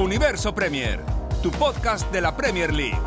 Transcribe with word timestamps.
Universo 0.00 0.54
Premier, 0.54 0.98
tu 1.42 1.50
podcast 1.50 2.10
de 2.10 2.22
la 2.22 2.34
Premier 2.34 2.72
League. 2.72 2.98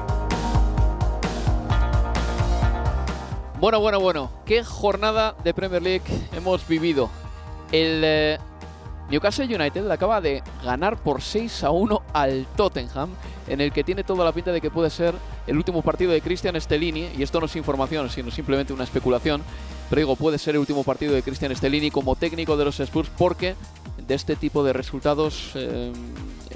Bueno, 3.59 3.79
bueno, 3.79 3.99
bueno. 3.99 4.29
¿Qué 4.45 4.63
jornada 4.63 5.35
de 5.43 5.55
Premier 5.55 5.81
League 5.81 6.03
hemos 6.33 6.67
vivido? 6.67 7.09
El 7.71 8.01
eh, 8.03 8.37
Newcastle 9.09 9.45
United 9.45 9.89
acaba 9.89 10.21
de 10.21 10.43
ganar 10.63 11.01
por 11.01 11.23
6 11.23 11.63
a 11.63 11.71
1 11.71 12.03
al 12.13 12.45
Tottenham, 12.55 13.09
en 13.47 13.59
el 13.59 13.73
que 13.73 13.83
tiene 13.83 14.03
toda 14.03 14.23
la 14.23 14.31
pinta 14.31 14.51
de 14.51 14.61
que 14.61 14.69
puede 14.69 14.91
ser 14.91 15.15
el 15.47 15.57
último 15.57 15.81
partido 15.81 16.11
de 16.11 16.21
Christian 16.21 16.61
Stellini, 16.61 17.09
y 17.17 17.23
esto 17.23 17.39
no 17.39 17.47
es 17.47 17.55
información, 17.55 18.11
sino 18.11 18.29
simplemente 18.29 18.71
una 18.71 18.83
especulación, 18.83 19.41
pero 19.89 19.99
digo, 19.99 20.15
puede 20.15 20.37
ser 20.37 20.53
el 20.53 20.59
último 20.59 20.83
partido 20.83 21.15
de 21.15 21.23
Christian 21.23 21.55
Stellini 21.55 21.89
como 21.89 22.15
técnico 22.15 22.55
de 22.55 22.65
los 22.65 22.79
Spurs 22.79 23.09
porque 23.17 23.55
de 23.97 24.13
este 24.13 24.35
tipo 24.35 24.63
de 24.63 24.73
resultados 24.73 25.51
eh, 25.55 25.91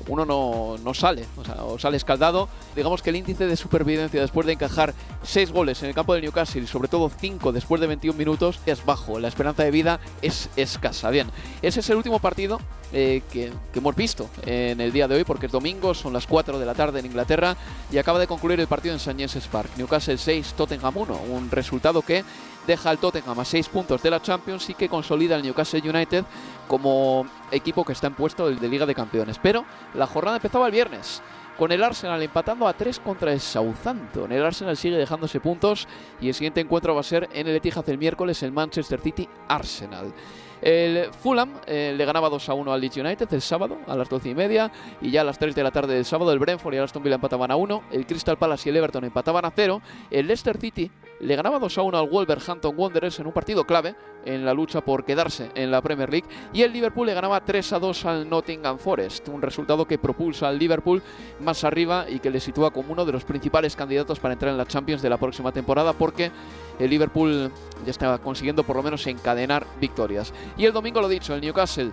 uno 0.08 0.26
no, 0.26 0.78
no 0.84 0.94
sale, 0.94 1.26
o 1.38 1.44
sea, 1.44 1.64
o 1.64 1.80
sale 1.80 1.98
escaldado. 1.98 2.50
Digamos 2.76 3.02
que 3.02 3.10
el 3.10 3.18
índice 3.18 3.46
de 3.46 3.56
supervivencia 3.56 4.22
después 4.22 4.46
de 4.48 4.54
encajar 4.54 4.94
6 5.24 5.52
goles 5.52 5.82
en 5.84 5.90
el 5.90 5.96
campo 5.96 6.14
del 6.14 6.24
Newcastle 6.24 6.62
y 6.62 6.68
sobre 6.68 6.88
todo 6.88 7.10
5 7.10 7.52
después 7.52 7.82
de 7.82 7.88
21 7.88 8.18
minutos 8.18 8.60
es 8.66 8.86
bajo. 8.86 9.20
La 9.20 9.28
esperanza 9.28 9.64
de 9.64 9.72
vida 9.72 10.00
es 10.22 10.50
escasa. 10.56 11.10
Bien, 11.10 11.30
ese 11.62 11.80
es 11.80 11.90
el 11.90 11.98
último 11.98 12.20
partido 12.20 12.60
eh, 12.94 13.22
que, 13.32 13.52
hemos 13.74 13.96
visto 13.96 14.30
en 14.46 14.80
el 14.80 14.92
día 14.92 15.08
de 15.08 15.16
hoy 15.16 15.24
porque 15.24 15.48
es 15.48 15.52
domingo, 15.52 15.94
son 15.94 16.14
las 16.14 16.26
4 16.26 16.58
de 16.58 16.66
la 16.66 16.74
tarde 16.74 17.00
en 17.00 17.06
Inglaterra 17.06 17.56
y 17.92 17.98
acaba 17.98 18.20
de 18.20 18.28
concluir 18.28 18.60
el 18.60 18.68
partido 18.68 18.94
en 18.94 19.00
St. 19.00 19.14
James's 19.14 19.48
Park. 19.48 19.70
Newcastle 19.78 20.18
6, 20.18 20.54
Tottenham 20.56 20.96
1, 20.96 21.20
un 21.32 21.52
resultado 21.52 22.02
que 22.02 22.24
deja 22.66 22.90
al 22.90 22.98
Tottenham 22.98 23.40
a 23.40 23.46
6 23.46 23.70
puntos 23.70 24.02
de 24.02 24.10
la 24.10 24.22
Champions 24.22 24.70
y 24.70 24.74
que 24.74 24.90
consolida 24.90 25.36
al 25.36 25.44
Newcastle 25.44 25.82
United 25.88 26.26
como 26.68 27.26
equipo 27.52 27.84
que 27.84 27.94
está 27.94 28.08
en 28.08 28.14
puesto 28.14 28.50
de 28.50 28.68
Liga 28.68 28.86
de 28.86 28.96
Campeones. 28.96 29.40
Pero 29.42 29.66
la 29.94 30.08
jornada 30.08 30.38
empezaba 30.38 30.66
el 30.66 30.72
viernes 30.72 31.22
con 31.58 31.72
el 31.72 31.84
Arsenal 31.84 32.22
empatando 32.22 32.68
a 32.68 32.74
3 32.74 33.00
contra 33.00 33.34
el 33.34 33.40
Southampton. 33.40 34.32
El 34.32 34.46
Arsenal 34.46 34.78
sigue 34.78 34.96
dejándose 34.96 35.40
puntos 35.40 35.88
y 36.22 36.28
el 36.28 36.34
siguiente 36.34 36.62
encuentro 36.62 36.94
va 36.94 37.02
a 37.02 37.04
ser 37.04 37.28
en 37.34 37.48
el 37.48 37.56
Etihad 37.56 37.90
el 37.90 37.98
miércoles 37.98 38.44
el 38.44 38.52
Manchester 38.52 39.02
City 39.02 39.28
Arsenal. 39.48 40.14
El 40.62 41.14
Fulham 41.14 41.54
eh, 41.68 41.94
le 41.96 42.06
ganaba 42.06 42.30
2 42.30 42.50
a 42.50 42.54
1 42.54 42.74
al 42.74 42.82
Leeds 42.82 42.98
United 42.98 43.32
el 43.32 43.42
sábado 43.42 43.78
a 43.88 43.96
las 43.96 44.10
12 44.10 44.30
y 44.30 44.36
media 44.36 44.72
y 45.02 45.12
ya 45.12 45.22
a 45.22 45.24
las 45.24 45.38
3 45.38 45.54
de 45.54 45.64
la 45.64 45.72
tarde 45.72 45.94
del 45.94 46.06
sábado 46.06 46.32
el 46.32 46.40
Brentford 46.40 46.74
y 46.74 46.78
el 46.78 46.84
Aston 46.84 47.04
Villa 47.04 47.16
empataban 47.16 47.52
a 47.52 47.56
1, 47.56 47.84
el 47.92 48.08
Crystal 48.08 48.38
Palace 48.38 48.68
y 48.68 48.72
el 48.72 48.78
Everton 48.78 49.04
empataban 49.04 49.46
a 49.46 49.52
0, 49.52 49.82
el 50.10 50.28
Leicester 50.28 50.58
City 50.58 50.90
le 51.20 51.36
ganaba 51.36 51.60
2 51.60 51.78
a 51.78 51.82
1 51.82 51.98
al 51.98 52.10
Wolverhampton 52.10 52.74
Wanderers 52.78 53.20
en 53.20 53.28
un 53.28 53.34
partido 53.34 53.66
clave 53.66 53.96
en 54.26 54.46
la 54.46 54.54
lucha 54.54 54.82
por 54.82 55.06
quedarse 55.06 55.52
en 55.56 55.72
la 55.72 55.82
Premier 55.82 56.10
League 56.10 56.28
y 56.54 56.62
el 56.62 56.72
Liverpool 56.72 57.08
le 57.08 57.14
ganaba 57.14 57.44
3 57.44 57.74
a 57.74 57.80
2 57.80 58.06
al 58.06 58.30
Nottingham 58.30 58.78
Forest, 58.78 59.30
un 59.30 59.42
resultado 59.42 59.86
que 59.86 59.98
propulsa 59.98 60.48
al 60.48 60.60
Liverpool 60.60 61.02
más 61.40 61.64
arriba 61.64 62.06
y 62.10 62.20
que 62.20 62.30
le 62.30 62.40
sitúa 62.40 62.72
como 62.72 62.94
uno 62.94 63.06
de 63.06 63.12
los 63.12 63.24
principales 63.24 63.76
candidatos 63.76 64.20
para 64.20 64.34
entrar 64.34 64.52
en 64.52 64.58
la 64.58 64.66
Champions 64.66 65.02
de 65.02 65.10
la 65.10 65.18
próxima 65.18 65.52
temporada 65.52 65.94
porque 65.94 66.32
el 66.80 66.90
Liverpool 66.90 67.52
ya 67.86 67.92
está 67.92 68.18
consiguiendo 68.20 68.64
por 68.64 68.76
lo 68.76 68.84
menos 68.84 69.06
encadenar 69.08 69.66
victorias. 69.80 70.34
Y 70.58 70.66
el 70.66 70.74
domingo 70.74 71.02
lo 71.02 71.08
dicho, 71.08 71.34
el 71.34 71.42
Newcastle 71.42 71.92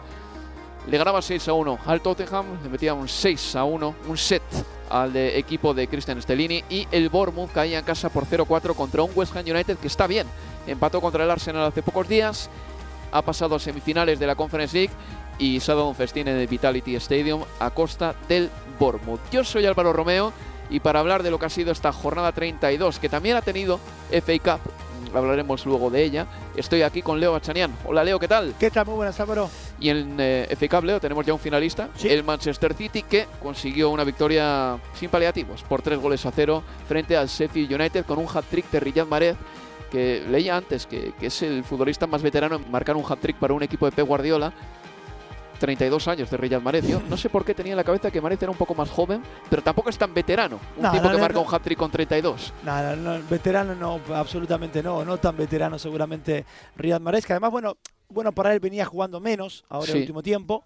le 0.87 0.99
ganaba 0.99 1.23
6 1.23 1.49
a 1.49 1.53
1 1.53 1.79
al 1.87 2.01
Tottenham, 2.01 2.63
le 2.63 2.69
metía 2.69 2.95
un 2.95 3.09
6 3.09 3.57
a 3.57 3.65
1, 3.65 3.95
un 4.09 4.17
set 4.17 4.43
al 4.91 5.13
de 5.13 5.39
equipo 5.39 5.73
de 5.73 5.89
Christian 5.89 6.21
Stellini 6.21 6.63
y 6.69 6.87
el 6.91 7.09
Bournemouth 7.09 7.53
caía 7.53 7.79
en 7.79 7.85
casa 7.85 8.11
por 8.11 8.27
0-4 8.27 8.75
contra 8.75 9.03
un 9.03 9.11
West 9.15 9.35
Ham 9.37 9.45
United 9.47 9.79
que 9.79 9.87
está 9.87 10.07
bien. 10.07 10.27
Empató 10.67 11.01
contra 11.01 11.25
el 11.25 11.31
Arsenal 11.31 11.67
hace 11.67 11.83
pocos 11.83 12.07
días, 12.07 12.51
ha 13.13 13.23
pasado 13.23 13.55
a 13.55 13.59
semifinales 13.59 14.19
de 14.19 14.27
la 14.27 14.35
Conference 14.35 14.77
League 14.77 14.93
y 15.39 15.61
se 15.61 15.73
ha 15.73 15.75
dado 15.75 15.89
un 15.89 15.95
festín 15.95 16.29
en 16.29 16.37
el 16.37 16.47
Vitality 16.47 16.97
Stadium 16.97 17.43
a 17.59 17.71
costa 17.71 18.15
del 18.29 18.51
Bournemouth. 18.79 19.21
Yo 19.31 19.43
soy 19.45 19.67
Álvaro 19.67 19.93
Romeo 19.93 20.33
y 20.71 20.81
para 20.81 21.01
hablar 21.01 21.23
de 21.23 21.31
lo 21.31 21.39
que 21.39 21.47
ha 21.47 21.51
sido 21.51 21.73
esta 21.73 21.93
jornada 21.93 22.33
32, 22.33 22.99
que 22.99 23.09
también 23.09 23.37
ha 23.37 23.43
tenido 23.43 23.79
FA 24.11 24.39
Cup, 24.39 24.61
hablaremos 25.19 25.65
luego 25.67 25.91
de 25.91 26.03
ella, 26.03 26.27
estoy 26.57 26.83
aquí 26.83 27.03
con 27.03 27.21
Leo 27.21 27.33
Bachanian. 27.33 27.73
Hola 27.85 28.05
Leo, 28.05 28.19
¿qué 28.19 28.29
tal? 28.29 28.55
¿Qué 28.59 28.71
tal? 28.71 28.87
Muy 28.87 28.97
buenas, 28.97 29.19
Álvaro. 29.21 29.49
Y 29.81 29.89
en 29.89 30.17
eh, 30.19 30.69
Cup, 30.71 30.85
Leo, 30.85 31.01
tenemos 31.01 31.25
ya 31.25 31.33
un 31.33 31.39
finalista, 31.41 31.89
Sí. 31.97 32.09
el 32.09 32.25
Manchester 32.25 32.75
City, 32.75 33.03
que 33.03 33.27
consiguió 33.43 33.91
una 33.91 34.05
victoria 34.05 34.79
sin 34.95 35.11
paliativos, 35.11 35.63
por 35.63 35.83
tres 35.83 35.99
goles 35.99 36.25
a 36.27 36.31
cero, 36.33 36.63
frente 36.89 37.17
al 37.17 37.29
Sheffield 37.29 37.73
United, 37.73 38.05
con 38.05 38.19
un 38.19 38.27
hat-trick 38.27 38.71
de 38.71 38.81
Riyad 38.81 39.07
Mahrez, 39.07 39.37
que 39.91 40.25
leía 40.29 40.57
antes 40.57 40.87
que, 40.87 41.13
que 41.21 41.27
es 41.27 41.43
el 41.43 41.63
futbolista 41.63 42.07
más 42.07 42.23
veterano 42.23 42.57
en 42.57 42.71
marcar 42.71 42.97
un 42.97 43.05
hat-trick 43.09 43.37
para 43.37 43.55
un 43.55 43.63
equipo 43.63 43.87
de 43.87 43.93
Pep 43.93 44.07
Guardiola. 44.07 44.53
32 45.65 46.09
años 46.09 46.31
de 46.31 46.37
Riyad 46.37 46.61
Mahrez. 46.61 46.87
Yo 46.87 47.01
no 47.09 47.17
sé 47.17 47.31
por 47.31 47.43
qué 47.43 47.55
tenía 47.55 47.73
en 47.73 47.79
la 47.79 47.85
cabeza 47.85 48.11
que 48.11 48.21
Mahrez 48.21 48.43
era 48.43 48.51
un 48.51 48.57
poco 48.59 48.75
más 48.75 48.91
joven, 48.91 49.23
pero 49.49 49.63
tampoco 49.63 49.89
es 49.89 49.97
tan 49.97 50.13
veterano. 50.13 50.61
Un 50.77 50.83
No, 50.83 50.91
tipo 50.93 51.05
no, 51.05 51.11
que 51.11 51.17
no, 51.17 51.23
marca 51.23 51.39
un 51.39 51.47
hat-trick 51.55 51.79
con 51.79 51.91
32. 51.91 52.53
Nada, 52.65 52.95
no, 52.95 53.19
veterano 53.31 53.75
no, 53.75 53.99
absolutamente 54.15 54.83
no, 54.83 55.03
no 55.07 55.17
tan 55.17 55.35
veterano 55.39 55.79
seguramente 55.79 56.45
Riyad 56.77 57.01
Mahrez, 57.01 57.25
que 57.25 57.33
además, 57.33 57.51
bueno, 57.51 57.79
bueno, 58.11 58.33
para 58.33 58.53
él 58.53 58.61
venía 58.61 58.85
jugando 58.85 59.21
menos 59.21 59.65
ahora 59.71 59.87
en 59.87 59.93
Sí. 59.93 59.97
el 59.97 60.03
último 60.03 60.23
tiempo, 60.23 60.65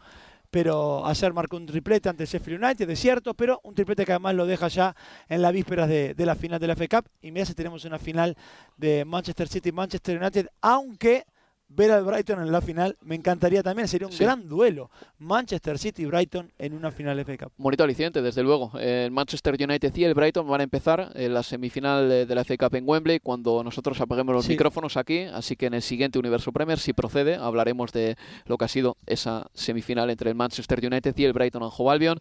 pero 0.50 1.06
ayer 1.06 1.32
marcó 1.32 1.56
un 1.58 1.66
triplete 1.66 2.08
ante 2.08 2.24
el 2.24 2.28
Sheffield 2.28 2.64
United, 2.64 2.90
es 2.90 2.98
cierto, 2.98 3.34
pero 3.34 3.60
un 3.62 3.74
triplete 3.76 4.04
que 4.04 4.12
además 4.12 4.34
lo 4.34 4.46
deja 4.46 4.66
ya 4.68 4.96
en 5.28 5.42
las 5.42 5.52
vísperas 5.52 5.88
de, 5.88 6.14
de 6.14 6.26
la 6.26 6.34
final 6.34 6.58
de 6.58 6.66
la 6.66 6.74
FA 6.74 6.88
Cup, 6.88 7.08
y 7.22 7.30
mira 7.30 7.46
si 7.46 7.54
tenemos 7.54 7.84
una 7.84 7.98
final 8.00 8.36
de 8.76 9.04
Manchester 9.04 9.46
City-Manchester 9.46 10.18
United, 10.20 10.48
aunque 10.60 11.24
ver 11.70 11.90
al 11.90 12.02
Brighton 12.04 12.40
en 12.40 12.50
la 12.50 12.60
final 12.60 12.96
me 13.02 13.14
encantaría 13.14 13.62
también, 13.62 13.86
sería 13.88 14.06
un 14.06 14.12
Sí. 14.12 14.24
gran 14.24 14.48
duelo, 14.48 14.90
Manchester 15.18 15.78
City-Brighton 15.78 16.50
en 16.58 16.72
una 16.74 16.90
final 16.90 17.16
de 17.16 17.22
FA 17.24 17.36
Cup. 17.44 17.52
Bonito 17.58 17.84
aliciente, 17.84 18.22
desde 18.22 18.42
luego. 18.42 18.72
El 18.78 19.10
Manchester 19.10 19.54
United 19.58 19.94
y 19.94 20.04
el 20.04 20.14
Brighton 20.14 20.48
van 20.48 20.60
a 20.60 20.64
empezar 20.64 21.12
en 21.14 21.34
la 21.34 21.42
semifinal 21.42 22.08
de 22.08 22.34
la 22.34 22.40
FA 22.44 22.56
Cup 22.56 22.74
en 22.76 22.84
Wembley 22.88 23.20
cuando 23.20 23.62
nosotros 23.62 24.00
apaguemos 24.00 24.34
los 24.34 24.44
Sí. 24.46 24.52
micrófonos 24.52 24.96
aquí. 24.96 25.20
Así 25.24 25.56
que 25.56 25.66
en 25.66 25.74
el 25.74 25.82
siguiente 25.82 26.18
Universo 26.18 26.52
Premier, 26.52 26.78
si 26.78 26.92
procede, 26.92 27.36
hablaremos 27.36 27.92
de 27.92 28.16
lo 28.46 28.56
que 28.56 28.64
ha 28.64 28.68
sido 28.68 28.96
esa 29.06 29.46
semifinal 29.52 30.08
entre 30.10 30.30
el 30.30 30.36
Manchester 30.36 30.80
United 30.84 31.14
y 31.16 31.24
el 31.24 31.32
Brighton 31.32 31.62
Hove 31.62 31.90
Albion. 31.92 32.18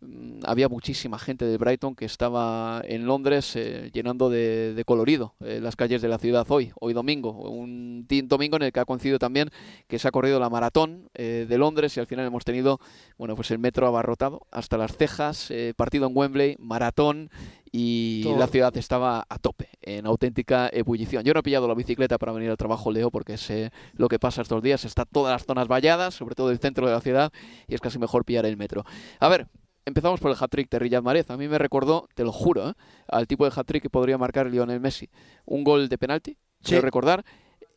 Mm, 0.00 0.40
Había 0.46 0.68
muchísima 0.70 1.18
gente 1.18 1.44
del 1.44 1.58
Brighton 1.58 1.94
que 1.94 2.06
estaba 2.06 2.80
en 2.84 3.06
Londres 3.06 3.54
eh, 3.56 3.90
llenando 3.92 4.30
de, 4.30 4.72
de 4.74 4.84
colorido 4.84 5.34
eh, 5.40 5.60
las 5.62 5.76
calles 5.76 6.00
de 6.00 6.08
la 6.08 6.18
ciudad 6.18 6.46
hoy, 6.48 6.72
hoy 6.80 6.94
domingo. 6.94 7.32
Un 7.32 8.06
domingo 8.24 8.56
en 8.56 8.62
el 8.62 8.72
que 8.72 8.80
ha 8.80 8.84
coincidido 8.86 9.18
también 9.18 9.50
que 9.88 9.98
se 9.98 10.08
ha 10.08 10.10
corrido 10.10 10.40
la 10.40 10.48
maratón 10.48 11.10
eh, 11.14 11.44
de 11.48 11.58
Londres 11.58 11.96
y 11.96 12.00
al 12.00 12.06
final 12.06 12.24
hemos 12.26 12.44
tenido 12.44 12.80
bueno, 13.18 13.36
pues 13.36 13.50
el 13.50 13.58
metro 13.58 13.86
abarrotado 13.86 14.46
hasta 14.50 14.78
las 14.78 14.96
cejas, 14.96 15.52
partido 15.76 16.06
en 16.06 16.16
Wembley, 16.16 16.56
maratón 16.58 17.28
y 17.70 18.22
Todo. 18.22 18.38
la 18.38 18.46
ciudad 18.46 18.76
estaba 18.76 19.24
a 19.28 19.38
tope, 19.38 19.68
en 19.82 20.06
auténtica 20.06 20.68
ebullición. 20.72 21.22
Yo 21.24 21.34
no 21.34 21.40
he 21.40 21.42
pillado 21.42 21.68
la 21.68 21.74
bicicleta 21.74 22.18
para 22.18 22.32
venir 22.32 22.50
al 22.50 22.56
trabajo, 22.56 22.90
Leo, 22.90 23.10
porque 23.10 23.36
sé 23.36 23.70
lo 23.92 24.08
que 24.08 24.18
pasa 24.18 24.42
estos 24.42 24.62
días. 24.62 24.84
Está 24.84 25.04
todas 25.04 25.32
las 25.32 25.44
zonas 25.44 25.68
valladas, 25.68 26.14
sobre 26.14 26.34
todo 26.34 26.50
el 26.50 26.58
centro 26.58 26.86
de 26.86 26.94
la 26.94 27.00
ciudad, 27.00 27.32
y 27.68 27.74
es 27.74 27.80
casi 27.80 27.98
mejor 27.98 28.24
pillar 28.24 28.46
el 28.46 28.56
metro. 28.56 28.84
A 29.20 29.28
ver, 29.28 29.46
empezamos 29.90 30.20
por 30.20 30.30
el 30.30 30.36
hat-trick 30.40 30.70
de 30.70 30.78
Riyad 30.78 31.02
Mahrez. 31.02 31.30
A 31.30 31.36
mí 31.36 31.48
me 31.48 31.58
recordó, 31.58 32.08
te 32.14 32.24
lo 32.24 32.32
juro, 32.32 32.70
¿eh? 32.70 32.72
al 33.08 33.26
tipo 33.26 33.44
de 33.44 33.52
hat-trick 33.54 33.82
que 33.82 33.90
podría 33.90 34.18
marcar 34.18 34.46
Lionel 34.46 34.80
Messi. 34.80 35.10
Un 35.44 35.64
gol 35.64 35.88
de 35.88 35.98
penalti 35.98 36.36
quiero 36.62 36.82
recordar. 36.82 37.24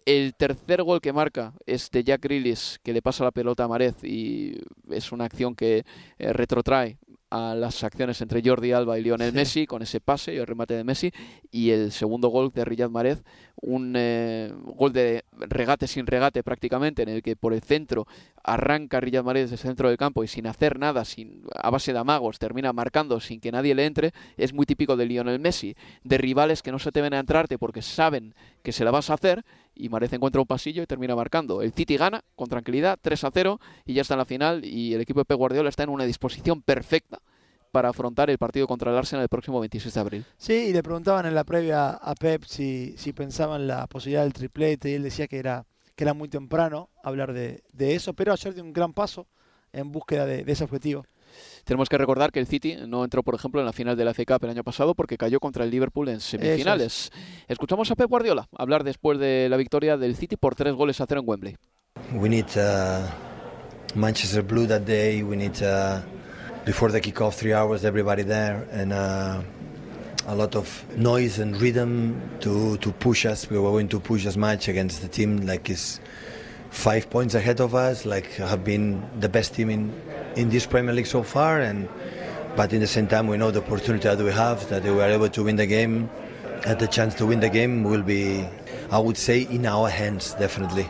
El 0.06 0.36
tercer 0.36 0.84
gol 0.84 1.00
que 1.00 1.14
marca 1.14 1.54
es 1.66 1.90
de 1.90 2.04
Jack 2.04 2.24
Grealish, 2.24 2.78
que 2.84 2.92
le 2.92 3.02
pasa 3.02 3.24
la 3.24 3.32
pelota 3.32 3.64
a 3.64 3.68
Marez 3.70 4.04
y 4.04 4.58
es 4.90 5.14
una 5.14 5.24
acción 5.26 5.56
que 5.56 5.86
eh, 6.18 6.34
retrotrae 6.34 6.98
a 7.34 7.56
las 7.56 7.84
acciones 7.84 8.22
entre 8.22 8.44
Jordi 8.46 8.74
Alba 8.74 9.00
y 9.00 9.02
Lionel 9.02 9.34
Messi 9.34 9.66
con 9.66 9.82
ese 9.82 10.00
pase 10.00 10.36
y 10.36 10.38
el 10.38 10.46
remate 10.46 10.76
de 10.76 10.84
Messi 10.84 11.12
y 11.50 11.72
el 11.72 11.92
segundo 11.92 12.28
gol 12.28 12.52
de 12.54 12.64
Riyad 12.64 12.92
Mahrez 12.92 13.24
un 13.56 13.96
eh, 13.98 14.54
gol 14.54 14.94
de 14.94 15.26
regate 15.32 15.88
sin 15.88 16.06
regate 16.06 16.44
prácticamente 16.44 17.02
en 17.02 17.10
el 17.10 17.24
que 17.24 17.36
por 17.36 17.54
el 17.54 17.64
centro 17.64 18.06
arranca 18.44 19.00
Riyad 19.00 19.24
Mahrez 19.24 19.50
desde 19.50 19.56
el 19.56 19.68
centro 19.68 19.90
del 19.90 19.98
campo 19.98 20.24
y 20.24 20.28
sin 20.28 20.46
hacer 20.46 20.78
nada 20.78 21.06
sin 21.06 21.42
a 21.56 21.72
base 21.72 21.92
de 21.92 21.98
amagos 21.98 22.38
termina 22.38 22.72
marcando 22.72 23.20
sin 23.20 23.40
que 23.40 23.52
nadie 23.52 23.74
le 23.74 23.88
entre 23.88 24.14
es 24.38 24.54
muy 24.54 24.68
típico 24.68 24.96
de 24.96 25.08
Lionel 25.08 25.40
Messi 25.40 25.76
de 26.04 26.20
rivales 26.20 26.62
que 26.62 26.72
no 26.72 26.78
se 26.78 26.92
te 26.92 27.02
ven 27.02 27.16
a 27.16 27.20
entrarte 27.20 27.58
porque 27.58 27.82
saben 27.82 28.36
que 28.62 28.72
se 28.72 28.86
la 28.86 28.92
vas 28.92 29.10
a 29.10 29.16
hacer 29.16 29.44
y 29.76 29.90
Marez 29.90 30.14
encuentra 30.14 30.42
un 30.42 30.48
pasillo 30.48 30.84
y 30.84 30.86
termina 30.86 31.16
marcando. 31.16 31.62
El 31.62 31.74
City 31.74 31.98
gana 31.98 32.24
con 32.36 32.50
tranquilidad 32.50 32.98
3 33.02 33.24
a 33.24 33.32
0 33.32 33.60
y 33.86 33.94
ya 33.94 34.02
está 34.02 34.14
en 34.16 34.20
la 34.20 34.26
final 34.26 34.66
y 34.66 34.94
el 34.94 35.02
equipo 35.02 35.20
de 35.20 35.26
Pep 35.26 35.38
Guardiola 35.38 35.70
está 35.70 35.84
en 35.84 35.90
una 35.90 36.06
disposición 36.06 36.62
perfecta 36.62 37.20
para 37.72 37.90
afrontar 37.90 38.30
el 38.30 38.38
partido 38.38 38.68
contra 38.68 38.92
el 38.92 38.98
Arsenal 38.98 39.24
el 39.24 39.30
próximo 39.30 39.60
26 39.60 39.94
de 39.94 40.00
abril. 40.00 40.26
Sí, 40.38 40.54
y 40.54 40.74
le 40.74 40.84
preguntaban 40.84 41.26
en 41.26 41.34
la 41.34 41.44
previa 41.44 41.90
a 41.90 42.14
Pep 42.14 42.44
si, 42.46 42.94
si 42.98 43.14
pensaban 43.14 43.66
la 43.66 43.88
posibilidad 43.88 44.24
del 44.24 44.34
triplete 44.34 44.92
y 44.92 44.94
él 44.94 45.04
decía 45.04 45.28
que 45.28 45.40
era, 45.40 45.66
que 45.96 46.04
era 46.04 46.14
muy 46.14 46.30
temprano 46.30 46.90
hablar 47.04 47.34
de, 47.34 47.64
de 47.72 47.96
eso, 47.96 48.14
pero 48.14 48.32
ayer 48.32 48.54
dio 48.54 48.64
un 48.64 48.74
gran 48.74 48.94
paso 48.94 49.28
en 49.72 49.92
búsqueda 49.92 50.28
de, 50.28 50.44
de 50.44 50.52
ese 50.52 50.64
objetivo. 50.64 51.04
Tenemos 51.64 51.90
que 51.90 51.98
recordar 51.98 52.32
que 52.32 52.40
el 52.40 52.48
City 52.48 52.78
no 52.88 53.04
entró, 53.04 53.24
por 53.24 53.36
ejemplo, 53.36 53.60
en 53.60 53.66
la 53.66 53.74
final 53.74 53.96
de 53.96 54.06
la 54.06 54.14
FA 54.14 54.26
Cup 54.26 54.44
el 54.44 54.52
año 54.52 54.64
pasado 54.64 54.96
porque 54.96 55.18
cayó 55.18 55.40
contra 55.40 55.64
el 55.64 55.70
Liverpool 55.70 56.10
en 56.10 56.20
semifinales. 56.20 57.12
Escuchamos 57.48 57.90
a 57.92 57.96
Pep 57.96 58.10
Guardiola 58.10 58.48
hablar 58.58 58.84
después 58.84 59.20
de 59.20 59.48
la 59.50 59.58
victoria 59.58 59.98
del 59.98 60.16
City 60.16 60.36
por 60.36 60.56
tres 60.56 60.74
goles 60.74 61.00
a 61.02 61.06
cero 61.08 61.22
en 61.22 61.30
Wembley. 61.30 61.58
We 62.14 62.30
need 62.30 62.46
uh, 62.56 63.08
Manchester 63.96 64.44
Blue 64.44 64.68
that 64.68 64.82
day. 64.82 65.24
We 65.24 65.36
need 65.36 65.62
uh, 65.62 66.02
before 66.66 66.92
the 66.92 67.02
kickoff 67.02 67.36
three 67.36 67.54
hours 67.54 67.86
everybody 67.86 68.24
there 68.24 68.68
and 68.72 68.92
uh, 68.92 69.42
a 70.28 70.36
lot 70.36 70.56
of 70.56 70.84
noise 70.98 71.40
and 71.40 71.60
rhythm 71.60 72.22
to 72.40 72.78
to 72.78 72.92
push 72.92 73.26
us. 73.26 73.50
We 73.50 73.58
were 73.58 73.72
going 73.72 73.90
to 73.90 74.00
push 74.00 74.26
as 74.26 74.38
much 74.38 74.68
against 74.68 75.02
the 75.02 75.08
team 75.08 75.46
like 75.46 75.70
is 75.70 76.00
five 76.74 77.10
points 77.10 77.36
ahead 77.36 77.62
of 77.62 77.76
us. 77.76 78.06
Like 78.06 78.34
have 78.34 78.64
been 78.64 79.08
the 79.20 79.30
best 79.30 79.54
team 79.54 79.70
in 79.70 79.94
in 80.36 80.50
this 80.50 80.66
Premier 80.66 80.94
League 80.94 81.08
so 81.08 81.24
far, 81.24 81.62
and 81.62 81.88
but 82.58 82.74
in 82.74 82.82
the 82.82 82.88
same 82.88 83.08
time 83.08 83.28
we 83.28 83.38
know 83.38 83.52
the 83.52 83.62
opportunity 83.62 84.10
that 84.10 84.18
we 84.18 84.32
have 84.32 84.68
that 84.70 84.84
we 84.84 85.02
are 85.02 85.10
able 85.10 85.30
to 85.30 85.44
win 85.44 85.56
the 85.56 85.68
game, 85.68 86.10
and 86.66 86.80
the 86.80 86.88
chance 86.88 87.16
to 87.16 87.26
win 87.26 87.40
the 87.40 87.50
game 87.50 87.84
will 87.84 88.04
be, 88.04 88.46
I 88.92 89.00
would 89.00 89.18
say, 89.18 89.48
in 89.50 89.66
our 89.66 89.90
hands 89.90 90.34
definitely, 90.34 90.90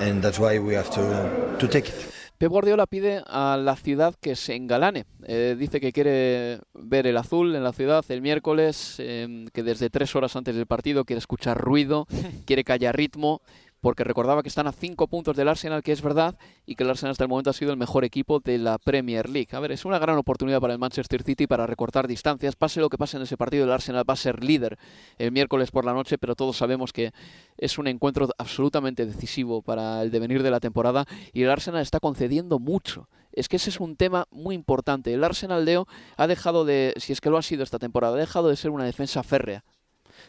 and 0.00 0.22
that's 0.22 0.38
why 0.38 0.58
we 0.58 0.74
have 0.74 0.90
to 0.90 1.56
to 1.58 1.68
take 1.68 1.88
it. 1.88 2.10
Pep 2.36 2.50
Guardiola 2.50 2.86
pide 2.86 3.22
a 3.24 3.56
la 3.56 3.76
ciudad 3.76 4.16
que 4.20 4.34
se 4.34 4.56
engalane. 4.56 5.04
Eh, 5.24 5.54
dice 5.56 5.80
que 5.80 5.92
quiere 5.92 6.58
ver 6.74 7.06
el 7.06 7.16
azul 7.16 7.54
en 7.54 7.62
la 7.62 7.72
ciudad 7.72 8.04
el 8.08 8.22
miércoles, 8.22 8.96
eh, 8.98 9.46
que 9.52 9.62
desde 9.62 9.88
tres 9.88 10.16
horas 10.16 10.34
antes 10.34 10.56
del 10.56 10.66
partido 10.66 11.04
quiere 11.04 11.18
escuchar 11.18 11.56
ruido, 11.56 12.08
quiere 12.44 12.64
que 12.64 12.72
haya 12.72 12.90
ritmo 12.90 13.40
porque 13.84 14.02
recordaba 14.02 14.42
que 14.42 14.48
están 14.48 14.66
a 14.66 14.72
cinco 14.72 15.08
puntos 15.08 15.36
del 15.36 15.46
Arsenal, 15.46 15.82
que 15.82 15.92
es 15.92 16.00
verdad, 16.00 16.38
y 16.64 16.74
que 16.74 16.84
el 16.84 16.88
Arsenal 16.88 17.10
hasta 17.10 17.24
el 17.24 17.28
momento 17.28 17.50
ha 17.50 17.52
sido 17.52 17.70
el 17.70 17.76
mejor 17.76 18.02
equipo 18.02 18.40
de 18.40 18.56
la 18.56 18.78
Premier 18.78 19.28
League. 19.28 19.50
A 19.52 19.60
ver, 19.60 19.72
es 19.72 19.84
una 19.84 19.98
gran 19.98 20.16
oportunidad 20.16 20.58
para 20.58 20.72
el 20.72 20.78
Manchester 20.78 21.22
City 21.22 21.46
para 21.46 21.66
recortar 21.66 22.08
distancias. 22.08 22.56
Pase 22.56 22.80
lo 22.80 22.88
que 22.88 22.96
pase 22.96 23.18
en 23.18 23.24
ese 23.24 23.36
partido, 23.36 23.64
el 23.64 23.70
Arsenal 23.70 24.08
va 24.08 24.14
a 24.14 24.16
ser 24.16 24.42
líder 24.42 24.78
el 25.18 25.32
miércoles 25.32 25.70
por 25.70 25.84
la 25.84 25.92
noche, 25.92 26.16
pero 26.16 26.34
todos 26.34 26.56
sabemos 26.56 26.94
que 26.94 27.12
es 27.58 27.76
un 27.76 27.86
encuentro 27.86 28.26
absolutamente 28.38 29.04
decisivo 29.04 29.60
para 29.60 30.00
el 30.00 30.10
devenir 30.10 30.42
de 30.42 30.50
la 30.50 30.60
temporada 30.60 31.04
y 31.34 31.42
el 31.42 31.50
Arsenal 31.50 31.82
está 31.82 32.00
concediendo 32.00 32.58
mucho. 32.58 33.10
Es 33.32 33.50
que 33.50 33.56
ese 33.56 33.68
es 33.68 33.80
un 33.80 33.96
tema 33.96 34.26
muy 34.30 34.54
importante. 34.54 35.12
El 35.12 35.24
Arsenal, 35.24 35.66
Leo, 35.66 35.86
ha 36.16 36.26
dejado 36.26 36.64
de, 36.64 36.94
si 36.96 37.12
es 37.12 37.20
que 37.20 37.28
lo 37.28 37.36
ha 37.36 37.42
sido 37.42 37.62
esta 37.62 37.78
temporada, 37.78 38.16
ha 38.16 38.20
dejado 38.20 38.48
de 38.48 38.56
ser 38.56 38.70
una 38.70 38.86
defensa 38.86 39.22
férrea. 39.22 39.62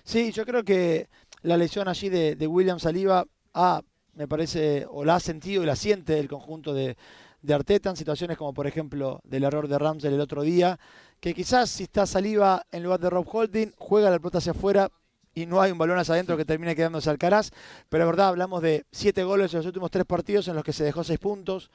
Sí, 0.03 0.33
yo 0.33 0.45
creo 0.45 0.65
que 0.65 1.07
la 1.41 1.55
lesión 1.55 1.87
allí 1.87 2.09
de, 2.09 2.35
de 2.35 2.47
William 2.47 2.79
Saliba 2.79 3.27
ha, 3.55 3.81
me 4.13 4.27
parece, 4.27 4.85
o 4.87 5.03
la 5.03 5.15
ha 5.15 5.19
sentido 5.19 5.63
y 5.63 5.65
la 5.65 5.75
siente 5.75 6.19
el 6.19 6.27
conjunto 6.27 6.73
de, 6.73 6.95
de 7.41 7.53
Arteta 7.53 7.89
en 7.89 7.95
situaciones 7.95 8.37
como 8.37 8.53
por 8.53 8.67
ejemplo 8.67 9.21
del 9.23 9.43
error 9.43 9.67
de 9.67 9.79
Ramsey 9.79 10.13
el 10.13 10.19
otro 10.19 10.41
día, 10.41 10.77
que 11.19 11.33
quizás 11.33 11.69
si 11.69 11.83
está 11.83 12.05
saliva 12.05 12.65
en 12.71 12.83
lugar 12.83 12.99
de 12.99 13.09
Rob 13.09 13.27
Holding, 13.31 13.71
juega 13.77 14.11
la 14.11 14.19
pelota 14.19 14.39
hacia 14.39 14.51
afuera 14.51 14.91
y 15.33 15.45
no 15.45 15.61
hay 15.61 15.71
un 15.71 15.77
balón 15.77 15.97
hacia 15.97 16.13
adentro 16.13 16.37
que 16.37 16.45
termine 16.45 16.75
quedándose 16.75 17.09
Alcaraz, 17.09 17.51
pero 17.89 18.03
es 18.03 18.07
verdad, 18.07 18.29
hablamos 18.29 18.61
de 18.61 18.85
siete 18.91 19.23
goles 19.23 19.53
en 19.53 19.59
los 19.59 19.65
últimos 19.65 19.91
tres 19.91 20.05
partidos 20.05 20.47
en 20.47 20.55
los 20.55 20.63
que 20.63 20.73
se 20.73 20.83
dejó 20.83 21.03
seis 21.03 21.19
puntos, 21.19 21.71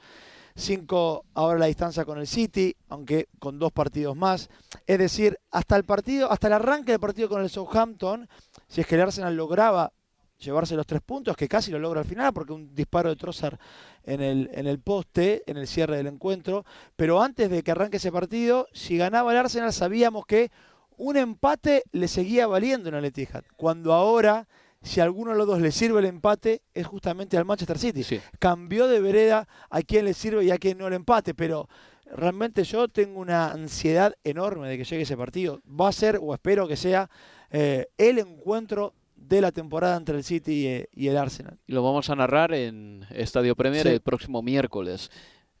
cinco 0.55 1.25
ahora 1.33 1.59
la 1.59 1.67
distancia 1.67 2.05
con 2.05 2.19
el 2.19 2.27
City, 2.27 2.75
aunque 2.89 3.29
con 3.39 3.57
dos 3.57 3.71
partidos 3.71 4.15
más, 4.15 4.49
es 4.85 4.99
decir, 4.99 5.39
hasta 5.51 5.75
el 5.77 5.85
partido, 5.85 6.31
hasta 6.31 6.47
el 6.47 6.53
arranque 6.53 6.91
del 6.91 6.99
partido 6.99 7.29
con 7.29 7.41
el 7.41 7.49
Southampton, 7.49 8.27
si 8.67 8.81
es 8.81 8.87
que 8.87 8.95
el 8.95 9.01
Arsenal 9.01 9.35
lograba 9.35 9.93
llevarse 10.41 10.75
los 10.75 10.85
tres 10.85 11.01
puntos, 11.01 11.35
que 11.37 11.47
casi 11.47 11.71
lo 11.71 11.79
logra 11.79 12.01
al 12.01 12.07
final, 12.07 12.33
porque 12.33 12.53
un 12.53 12.73
disparo 12.73 13.09
de 13.09 13.15
Trossard 13.15 13.57
en 14.03 14.21
el, 14.21 14.49
en 14.53 14.67
el 14.67 14.79
poste, 14.79 15.43
en 15.45 15.57
el 15.57 15.67
cierre 15.67 15.97
del 15.97 16.07
encuentro. 16.07 16.65
Pero 16.95 17.21
antes 17.21 17.49
de 17.49 17.63
que 17.63 17.71
arranque 17.71 17.97
ese 17.97 18.11
partido, 18.11 18.67
si 18.73 18.97
ganaba 18.97 19.31
el 19.31 19.37
Arsenal, 19.37 19.71
sabíamos 19.71 20.25
que 20.25 20.51
un 20.97 21.17
empate 21.17 21.83
le 21.91 22.07
seguía 22.07 22.47
valiendo 22.47 22.89
en 22.89 22.95
el 22.95 23.05
Etihad. 23.05 23.43
Cuando 23.55 23.93
ahora, 23.93 24.47
si 24.81 24.99
a 24.99 25.03
alguno 25.03 25.31
de 25.31 25.37
los 25.37 25.47
dos 25.47 25.61
le 25.61 25.71
sirve 25.71 25.99
el 25.99 26.05
empate, 26.05 26.61
es 26.73 26.85
justamente 26.85 27.37
al 27.37 27.45
Manchester 27.45 27.79
City. 27.79 28.03
Sí. 28.03 28.19
Cambió 28.39 28.87
de 28.87 28.99
vereda 28.99 29.47
a 29.69 29.81
quien 29.81 30.05
le 30.05 30.13
sirve 30.13 30.43
y 30.43 30.51
a 30.51 30.57
quien 30.57 30.77
no 30.77 30.87
el 30.87 30.93
empate, 30.93 31.33
pero 31.33 31.69
realmente 32.05 32.63
yo 32.63 32.87
tengo 32.87 33.19
una 33.19 33.51
ansiedad 33.51 34.13
enorme 34.23 34.67
de 34.67 34.77
que 34.77 34.83
llegue 34.83 35.03
ese 35.03 35.17
partido. 35.17 35.61
Va 35.67 35.87
a 35.87 35.91
ser, 35.91 36.19
o 36.21 36.33
espero 36.33 36.67
que 36.67 36.75
sea, 36.75 37.09
eh, 37.49 37.87
el 37.97 38.19
encuentro 38.19 38.93
de 39.27 39.41
la 39.41 39.51
temporada 39.51 39.95
entre 39.97 40.17
el 40.17 40.23
City 40.23 40.85
y, 40.93 41.07
el 41.07 41.17
Arsenal. 41.17 41.57
Y 41.67 41.73
lo 41.73 41.83
vamos 41.83 42.09
a 42.09 42.15
narrar 42.15 42.53
en 42.53 43.05
Estadio 43.11 43.55
Premier 43.55 43.83
Sí. 43.83 43.89
el 43.93 44.01
próximo 44.01 44.41
miércoles. 44.41 45.09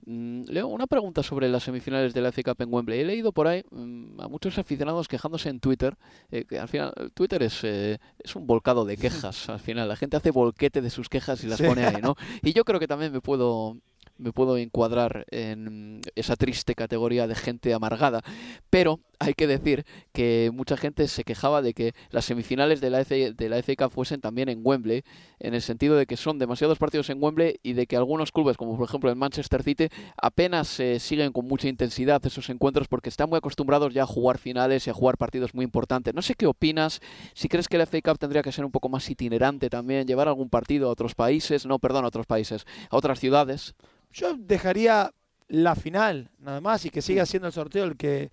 Mm, 0.05 0.45
Leo, 0.47 0.67
una 0.67 0.87
pregunta 0.87 1.21
sobre 1.21 1.47
las 1.47 1.61
semifinales 1.63 2.13
de 2.15 2.21
la 2.21 2.29
FA 2.31 2.41
Cup 2.41 2.61
en 2.63 2.73
Wembley. 2.73 3.01
He 3.01 3.05
leído 3.05 3.31
por 3.31 3.47
ahí 3.47 3.63
mm, 3.69 4.19
a 4.19 4.27
muchos 4.27 4.57
aficionados 4.57 5.07
quejándose 5.07 5.49
en 5.49 5.59
Twitter, 5.59 5.95
eh, 6.31 6.43
que 6.45 6.57
al 6.59 6.67
final 6.67 6.91
Twitter 7.13 7.43
es, 7.43 7.63
eh, 7.63 7.99
es 8.17 8.35
un 8.35 8.47
volcado 8.47 8.83
de 8.83 8.97
quejas. 8.97 9.47
Al 9.47 9.59
final 9.59 9.87
la 9.87 9.95
gente 9.95 10.17
hace 10.17 10.31
volquete 10.31 10.81
de 10.81 10.89
sus 10.89 11.07
quejas 11.07 11.43
y 11.43 11.47
las 11.47 11.59
Sí. 11.59 11.65
pone 11.65 11.85
ahí, 11.85 12.01
¿no? 12.01 12.15
Y 12.41 12.53
yo 12.53 12.65
creo 12.65 12.79
que 12.79 12.87
también 12.87 13.11
me 13.11 13.21
puedo 13.21 13.77
me 14.21 14.31
puedo 14.31 14.57
encuadrar 14.57 15.25
en 15.31 16.01
esa 16.15 16.35
triste 16.35 16.75
categoría 16.75 17.27
de 17.27 17.35
gente 17.35 17.73
amargada, 17.73 18.21
pero 18.69 18.99
hay 19.19 19.33
que 19.33 19.45
decir 19.45 19.85
que 20.13 20.49
mucha 20.53 20.77
gente 20.77 21.07
se 21.07 21.23
quejaba 21.23 21.61
de 21.61 21.73
que 21.73 21.93
las 22.09 22.25
semifinales 22.25 22.81
de 22.81 22.89
la 22.89 23.05
FA, 23.05 23.15
de 23.15 23.49
la 23.49 23.61
Cup 23.61 23.91
fuesen 23.91 24.19
también 24.19 24.49
en 24.49 24.61
Wembley, 24.63 25.03
en 25.39 25.53
el 25.53 25.61
sentido 25.61 25.95
de 25.95 26.07
que 26.07 26.17
son 26.17 26.39
demasiados 26.39 26.79
partidos 26.79 27.09
en 27.11 27.21
Wembley 27.21 27.59
y 27.61 27.73
de 27.73 27.85
que 27.85 27.95
algunos 27.95 28.31
clubes, 28.31 28.57
como 28.57 28.77
por 28.77 28.87
ejemplo 28.87 29.09
el 29.09 29.15
Manchester 29.15 29.61
City, 29.61 29.89
apenas 30.17 30.81
siguen 30.97 31.31
con 31.31 31.47
mucha 31.47 31.67
intensidad 31.67 32.25
esos 32.25 32.49
encuentros 32.49 32.87
porque 32.87 33.09
están 33.09 33.29
muy 33.29 33.37
acostumbrados 33.37 33.93
ya 33.93 34.03
a 34.03 34.07
jugar 34.07 34.37
finales 34.37 34.87
y 34.87 34.89
a 34.89 34.93
jugar 34.93 35.17
partidos 35.17 35.53
muy 35.53 35.65
importantes. 35.65 36.15
No 36.15 36.21
sé 36.21 36.33
qué 36.33 36.47
opinas, 36.47 36.99
si 37.33 37.47
crees 37.47 37.67
que 37.67 37.77
la 37.77 37.85
FA 37.85 38.01
Cup 38.01 38.17
tendría 38.17 38.41
que 38.41 38.51
ser 38.51 38.65
un 38.65 38.71
poco 38.71 38.89
más 38.89 39.07
itinerante 39.09 39.69
también, 39.69 40.07
llevar 40.07 40.27
algún 40.27 40.49
partido 40.49 40.87
a 40.87 40.91
otros 40.91 41.13
países, 41.13 41.65
no, 41.65 41.77
perdón, 41.79 42.05
a 42.05 42.07
otros 42.07 42.25
países, 42.25 42.65
a 42.89 42.97
otras 42.97 43.19
ciudades. 43.19 43.75
Yo 44.11 44.35
dejaría 44.37 45.11
la 45.47 45.75
final, 45.75 46.29
nada 46.39 46.61
más, 46.61 46.85
y 46.85 46.89
que 46.89 47.01
siga 47.01 47.25
siendo 47.25 47.47
el 47.47 47.53
sorteo 47.53 47.83
el 47.83 47.97
que, 47.97 48.31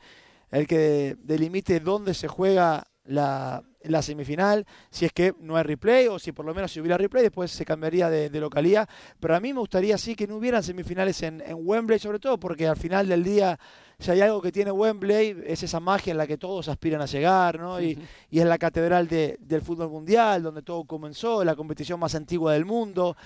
el 0.51 0.67
que 0.67 1.17
delimite 1.23 1.81
dónde 1.81 2.15
se 2.15 2.29
juega 2.29 2.87
la, 3.05 3.63
la 3.83 4.03
semifinal, 4.03 4.67
si 4.91 5.07
es 5.07 5.13
que 5.13 5.35
no 5.41 5.57
hay 5.57 5.63
replay, 5.65 6.07
o 6.09 6.19
si 6.19 6.33
por 6.33 6.45
lo 6.45 6.55
menos 6.55 6.71
si 6.71 6.81
hubiera 6.81 6.99
replay, 6.99 7.23
después 7.23 7.51
se 7.51 7.65
cambiaría 7.65 8.11
de, 8.11 8.29
de 8.29 8.41
localidad. 8.41 8.89
Pero 9.19 9.35
a 9.35 9.41
mí 9.41 9.53
me 9.53 9.61
gustaría 9.61 9.97
sí 9.99 10.15
que 10.15 10.27
no 10.27 10.37
hubieran 10.37 10.63
semifinales 10.63 11.23
en, 11.23 11.41
en 11.41 11.57
Wembley, 11.61 11.99
sobre 11.99 12.19
todo 12.19 12.39
porque 12.39 12.69
al 12.69 12.77
final 12.77 13.09
del 13.09 13.25
día, 13.25 13.59
si 13.99 14.11
hay 14.11 14.21
algo 14.21 14.43
que 14.43 14.53
tiene 14.53 14.71
Wembley, 14.71 15.43
es 15.47 15.63
esa 15.63 15.81
magia 15.81 16.11
en 16.11 16.19
la 16.19 16.27
que 16.27 16.37
todos 16.39 16.69
aspiran 16.69 17.01
a 17.01 17.07
llegar, 17.07 17.59
¿no? 17.59 17.81
Y, 17.81 17.99
y 18.31 18.39
es 18.41 18.47
la 18.47 18.59
catedral 18.59 19.09
de- 19.09 19.39
del 19.41 19.63
fútbol 19.63 19.89
mundial, 19.89 20.43
donde 20.43 20.63
todo 20.63 20.85
comenzó, 20.85 21.43
la 21.45 21.57
competición 21.57 21.99
más 21.99 22.15
antigua 22.15 22.53
del 22.53 22.65
mundo. 22.67 23.17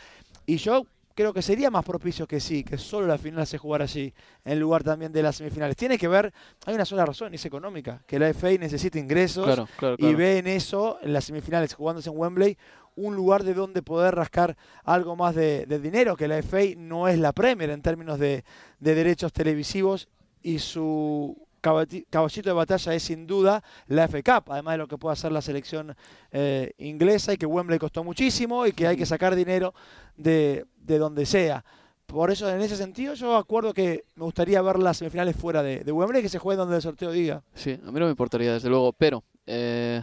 Y 0.46 0.56
yo 0.58 0.86
creo 1.14 1.32
que 1.32 1.42
sería 1.42 1.70
más 1.70 1.84
propicio 1.84 2.26
que 2.26 2.40
sí, 2.40 2.64
que 2.64 2.78
solo 2.78 3.06
la 3.06 3.18
final 3.18 3.46
se 3.46 3.58
jugara 3.58 3.84
allí, 3.84 4.12
en 4.44 4.60
lugar 4.60 4.82
también 4.82 5.12
de 5.12 5.22
las 5.22 5.36
semifinales. 5.36 5.76
Tiene 5.76 5.98
que 5.98 6.08
ver, 6.08 6.32
hay 6.66 6.74
una 6.74 6.84
sola 6.84 7.06
razón, 7.06 7.32
y 7.32 7.36
es 7.36 7.44
económica, 7.44 8.02
que 8.06 8.18
la 8.18 8.32
FA 8.32 8.50
necesita 8.58 8.98
ingresos 8.98 9.44
Claro, 9.44 9.68
claro, 9.76 9.96
y 9.98 10.14
ve 10.14 10.38
en 10.38 10.46
eso, 10.46 10.98
en 11.02 11.12
las 11.12 11.24
semifinales 11.24 11.74
jugándose 11.74 12.10
en 12.10 12.18
Wembley, 12.18 12.56
un 12.94 13.16
lugar 13.16 13.42
de 13.42 13.54
donde 13.54 13.82
poder 13.82 14.14
rascar 14.14 14.56
algo 14.84 15.16
más 15.16 15.34
de, 15.34 15.66
de 15.66 15.78
dinero, 15.78 16.16
que 16.16 16.28
la 16.28 16.42
FA 16.42 16.58
no 16.76 17.08
es 17.08 17.18
la 17.18 17.32
Premier 17.32 17.70
en 17.70 17.82
términos 17.82 18.18
de, 18.18 18.44
de 18.80 18.94
derechos 18.94 19.32
televisivos 19.32 20.08
y 20.42 20.58
su 20.58 21.36
caballito 21.62 22.50
de 22.50 22.52
batalla 22.52 22.94
es 22.94 23.02
sin 23.04 23.26
duda 23.26 23.62
la 23.86 24.08
FA 24.08 24.42
además 24.48 24.74
de 24.74 24.78
lo 24.78 24.88
que 24.88 24.98
puede 24.98 25.14
hacer 25.14 25.32
la 25.32 25.40
selección 25.40 25.96
eh, 26.30 26.72
inglesa 26.78 27.32
y 27.32 27.36
que 27.38 27.46
Wembley 27.46 27.78
costó 27.78 28.04
muchísimo 28.04 28.66
y 28.66 28.72
que 28.72 28.86
hay 28.86 28.96
que 28.96 29.06
sacar 29.06 29.34
dinero 29.34 29.72
de, 30.16 30.66
de 30.76 30.98
donde 30.98 31.24
sea. 31.24 31.64
Por 32.06 32.30
eso, 32.30 32.50
en 32.50 32.60
ese 32.60 32.76
sentido, 32.76 33.14
yo 33.14 33.36
acuerdo 33.36 33.72
que 33.72 34.04
me 34.16 34.24
gustaría 34.24 34.60
ver 34.60 34.78
las 34.78 34.98
semifinales 34.98 35.34
fuera 35.34 35.62
de, 35.62 35.82
de 35.82 35.92
Wembley, 35.92 36.20
que 36.20 36.28
se 36.28 36.38
juegue 36.38 36.58
donde 36.58 36.76
el 36.76 36.82
sorteo 36.82 37.10
diga. 37.10 37.42
Sí, 37.54 37.72
a 37.72 37.90
mí 37.90 37.98
no 37.98 38.04
me 38.04 38.10
importaría, 38.10 38.52
desde 38.52 38.68
luego, 38.68 38.92
pero 38.92 39.24
eh, 39.46 40.02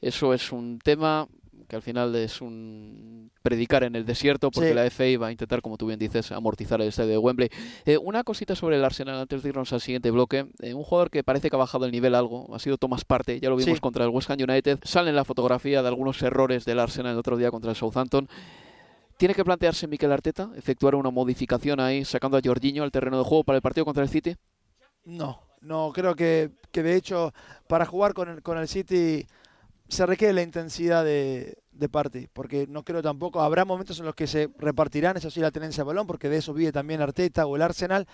eso 0.00 0.32
es 0.32 0.52
un 0.52 0.78
tema 0.78 1.26
que 1.70 1.76
al 1.76 1.82
final 1.82 2.14
es 2.16 2.40
un 2.42 3.30
predicar 3.42 3.84
en 3.84 3.94
el 3.96 4.04
desierto 4.04 4.50
porque 4.50 4.70
Sí. 4.70 4.74
la 4.74 4.84
FA 4.84 5.04
va 5.18 5.28
a 5.28 5.30
intentar, 5.32 5.62
como 5.62 5.78
tú 5.78 5.86
bien 5.86 5.98
dices, 5.98 6.30
amortizar 6.32 6.80
el 6.82 6.88
estadio 6.88 7.10
de 7.12 7.18
Wembley. 7.18 7.48
Eh, 7.86 7.96
una 7.96 8.24
cosita 8.24 8.54
sobre 8.54 8.76
el 8.76 8.84
Arsenal 8.84 9.18
antes 9.20 9.42
de 9.42 9.48
irnos 9.48 9.72
al 9.72 9.80
siguiente 9.80 10.10
bloque. 10.10 10.46
Eh, 10.60 10.74
un 10.74 10.82
jugador 10.82 11.10
que 11.10 11.22
parece 11.24 11.48
que 11.48 11.56
ha 11.56 11.58
bajado 11.58 11.86
el 11.86 11.92
nivel 11.92 12.14
algo, 12.14 12.54
ha 12.54 12.58
sido 12.58 12.76
Thomas 12.76 13.04
Partey, 13.04 13.40
ya 13.40 13.48
lo 13.48 13.56
vimos 13.56 13.76
Sí. 13.76 13.80
contra 13.80 14.04
el 14.04 14.10
West 14.10 14.30
Ham 14.30 14.38
United. 14.46 14.80
Sale 14.82 15.10
en 15.10 15.16
la 15.16 15.24
fotografía 15.24 15.80
de 15.80 15.88
algunos 15.88 16.20
errores 16.22 16.64
del 16.64 16.80
Arsenal 16.80 17.12
el 17.12 17.18
otro 17.18 17.36
día 17.36 17.50
contra 17.50 17.70
el 17.70 17.76
Southampton. 17.76 18.28
¿Tiene 19.16 19.34
que 19.34 19.44
plantearse 19.44 19.86
Mikel 19.86 20.10
Arteta 20.12 20.50
efectuar 20.56 20.94
una 20.96 21.10
modificación 21.10 21.78
ahí, 21.78 22.04
sacando 22.04 22.36
a 22.36 22.40
Jorginho 22.44 22.82
al 22.82 22.90
terreno 22.90 23.18
de 23.18 23.24
juego 23.24 23.44
para 23.44 23.56
el 23.56 23.62
partido 23.62 23.84
contra 23.84 24.02
el 24.02 24.08
City? 24.08 24.34
No, 25.04 25.40
no, 25.60 25.92
creo 25.94 26.14
que, 26.16 26.50
que 26.72 26.82
de 26.82 26.96
hecho 26.96 27.32
para 27.68 27.86
jugar 27.86 28.12
con 28.14 28.28
el, 28.28 28.42
con 28.42 28.58
el 28.58 28.66
City 28.66 29.26
se 29.90 30.06
requiere 30.06 30.32
la 30.32 30.42
intensidad 30.42 31.04
de, 31.04 31.58
de 31.72 31.88
Party, 31.88 32.28
porque 32.32 32.66
no 32.68 32.84
creo 32.84 33.02
tampoco, 33.02 33.40
habrá 33.40 33.64
momentos 33.64 33.98
en 33.98 34.06
los 34.06 34.14
que 34.14 34.26
se 34.26 34.48
repartirán, 34.58 35.16
eso 35.16 35.30
sí, 35.30 35.40
la 35.40 35.50
tenencia 35.50 35.82
de 35.82 35.88
balón, 35.88 36.06
porque 36.06 36.28
de 36.28 36.36
eso 36.36 36.54
vive 36.54 36.72
también 36.72 37.00
Arteta 37.00 37.46
o 37.46 37.56
el 37.56 37.62
Arsenal, 37.62 38.06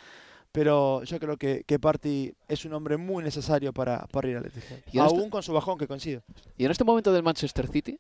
pero 0.52 1.04
yo 1.04 1.21
creo 1.21 1.37
que, 1.37 1.64
que 1.66 1.78
Party 1.78 2.33
es 2.49 2.64
un 2.64 2.73
hombre 2.73 2.97
muy 2.97 3.23
necesario 3.23 3.75
para, 3.75 4.06
para 4.06 4.28
ir 4.28 4.37
al 4.38 4.50
ahora 4.99 5.11
aún 5.11 5.28
con 5.28 5.42
su 5.42 5.52
bajón 5.52 5.76
que 5.76 5.87
coincido. 5.87 6.23
Y 6.56 6.64
en 6.64 6.71
este 6.71 6.85
momento 6.85 7.12
del 7.12 7.23
Manchester 7.23 7.68
City, 7.68 7.99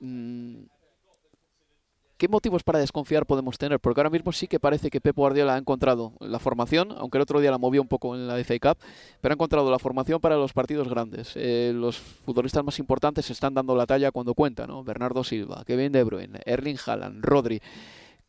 mm, 0.00 0.62
¿qué 2.22 2.28
motivos 2.28 2.62
para 2.62 2.78
desconfiar 2.78 3.26
podemos 3.26 3.58
tener? 3.58 3.80
Porque 3.80 3.98
ahora 4.00 4.08
mismo 4.08 4.30
sí 4.30 4.46
que 4.46 4.60
parece 4.60 4.90
que 4.90 5.00
Pep 5.00 5.16
Guardiola 5.16 5.56
ha 5.56 5.58
encontrado 5.58 6.12
la 6.20 6.38
formación, 6.38 6.94
aunque 6.96 7.18
el 7.18 7.22
otro 7.22 7.40
día 7.40 7.50
la 7.50 7.58
movió 7.58 7.82
un 7.82 7.88
poco 7.88 8.14
en 8.14 8.28
la 8.28 8.36
FA 8.44 8.60
Cup, 8.60 8.78
pero 9.20 9.32
ha 9.32 9.34
encontrado 9.34 9.68
la 9.72 9.80
formación 9.80 10.20
para 10.20 10.36
los 10.36 10.52
partidos 10.52 10.88
grandes. 10.88 11.32
Eh, 11.34 11.72
los 11.74 11.98
futbolistas 11.98 12.62
más 12.62 12.78
importantes 12.78 13.28
están 13.28 13.54
dando 13.54 13.74
la 13.74 13.86
talla 13.86 14.12
cuando 14.12 14.34
cuenta, 14.34 14.68
¿no? 14.68 14.84
Bernardo 14.84 15.24
Silva, 15.24 15.64
Kevin 15.66 15.90
De 15.90 16.04
Bruyne, 16.04 16.38
Erling 16.46 16.78
Haaland, 16.86 17.24
Rodri. 17.24 17.60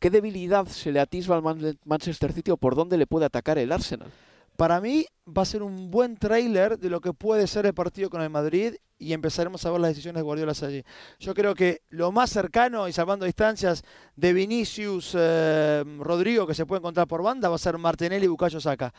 ¿Qué 0.00 0.10
debilidad 0.10 0.66
se 0.66 0.90
le 0.90 0.98
atisba 0.98 1.36
al 1.36 1.42
Man- 1.42 1.78
Manchester 1.84 2.32
City 2.32 2.50
o 2.50 2.56
por 2.56 2.74
dónde 2.74 2.98
le 2.98 3.06
puede 3.06 3.26
atacar 3.26 3.58
el 3.58 3.70
Arsenal? 3.70 4.08
Para 4.56 4.80
mí 4.80 5.06
va 5.26 5.42
a 5.42 5.46
ser 5.46 5.62
un 5.62 5.90
buen 5.90 6.16
tráiler 6.16 6.78
de 6.78 6.88
lo 6.88 7.00
que 7.00 7.12
puede 7.12 7.46
ser 7.46 7.66
el 7.66 7.74
partido 7.74 8.08
con 8.08 8.22
el 8.22 8.30
Madrid 8.30 8.74
y 8.98 9.12
empezaremos 9.12 9.64
a 9.66 9.70
ver 9.70 9.80
las 9.80 9.90
decisiones 9.90 10.20
de 10.20 10.22
Guardiola 10.22 10.52
allí. 10.62 10.84
Yo 11.18 11.34
creo 11.34 11.54
que 11.54 11.82
lo 11.88 12.12
más 12.12 12.30
cercano 12.30 12.86
y 12.88 12.92
salvando 12.92 13.26
distancias 13.26 13.82
de 14.14 14.32
Vinicius, 14.32 15.14
eh, 15.18 15.82
Rodrigo 15.98 16.46
que 16.46 16.54
se 16.54 16.66
puede 16.66 16.78
encontrar 16.78 17.08
por 17.08 17.22
banda 17.22 17.48
va 17.48 17.56
a 17.56 17.58
ser 17.58 17.78
Martinelli 17.78 18.26
y 18.26 18.28
Bukayo 18.28 18.60
Saka. 18.60 18.94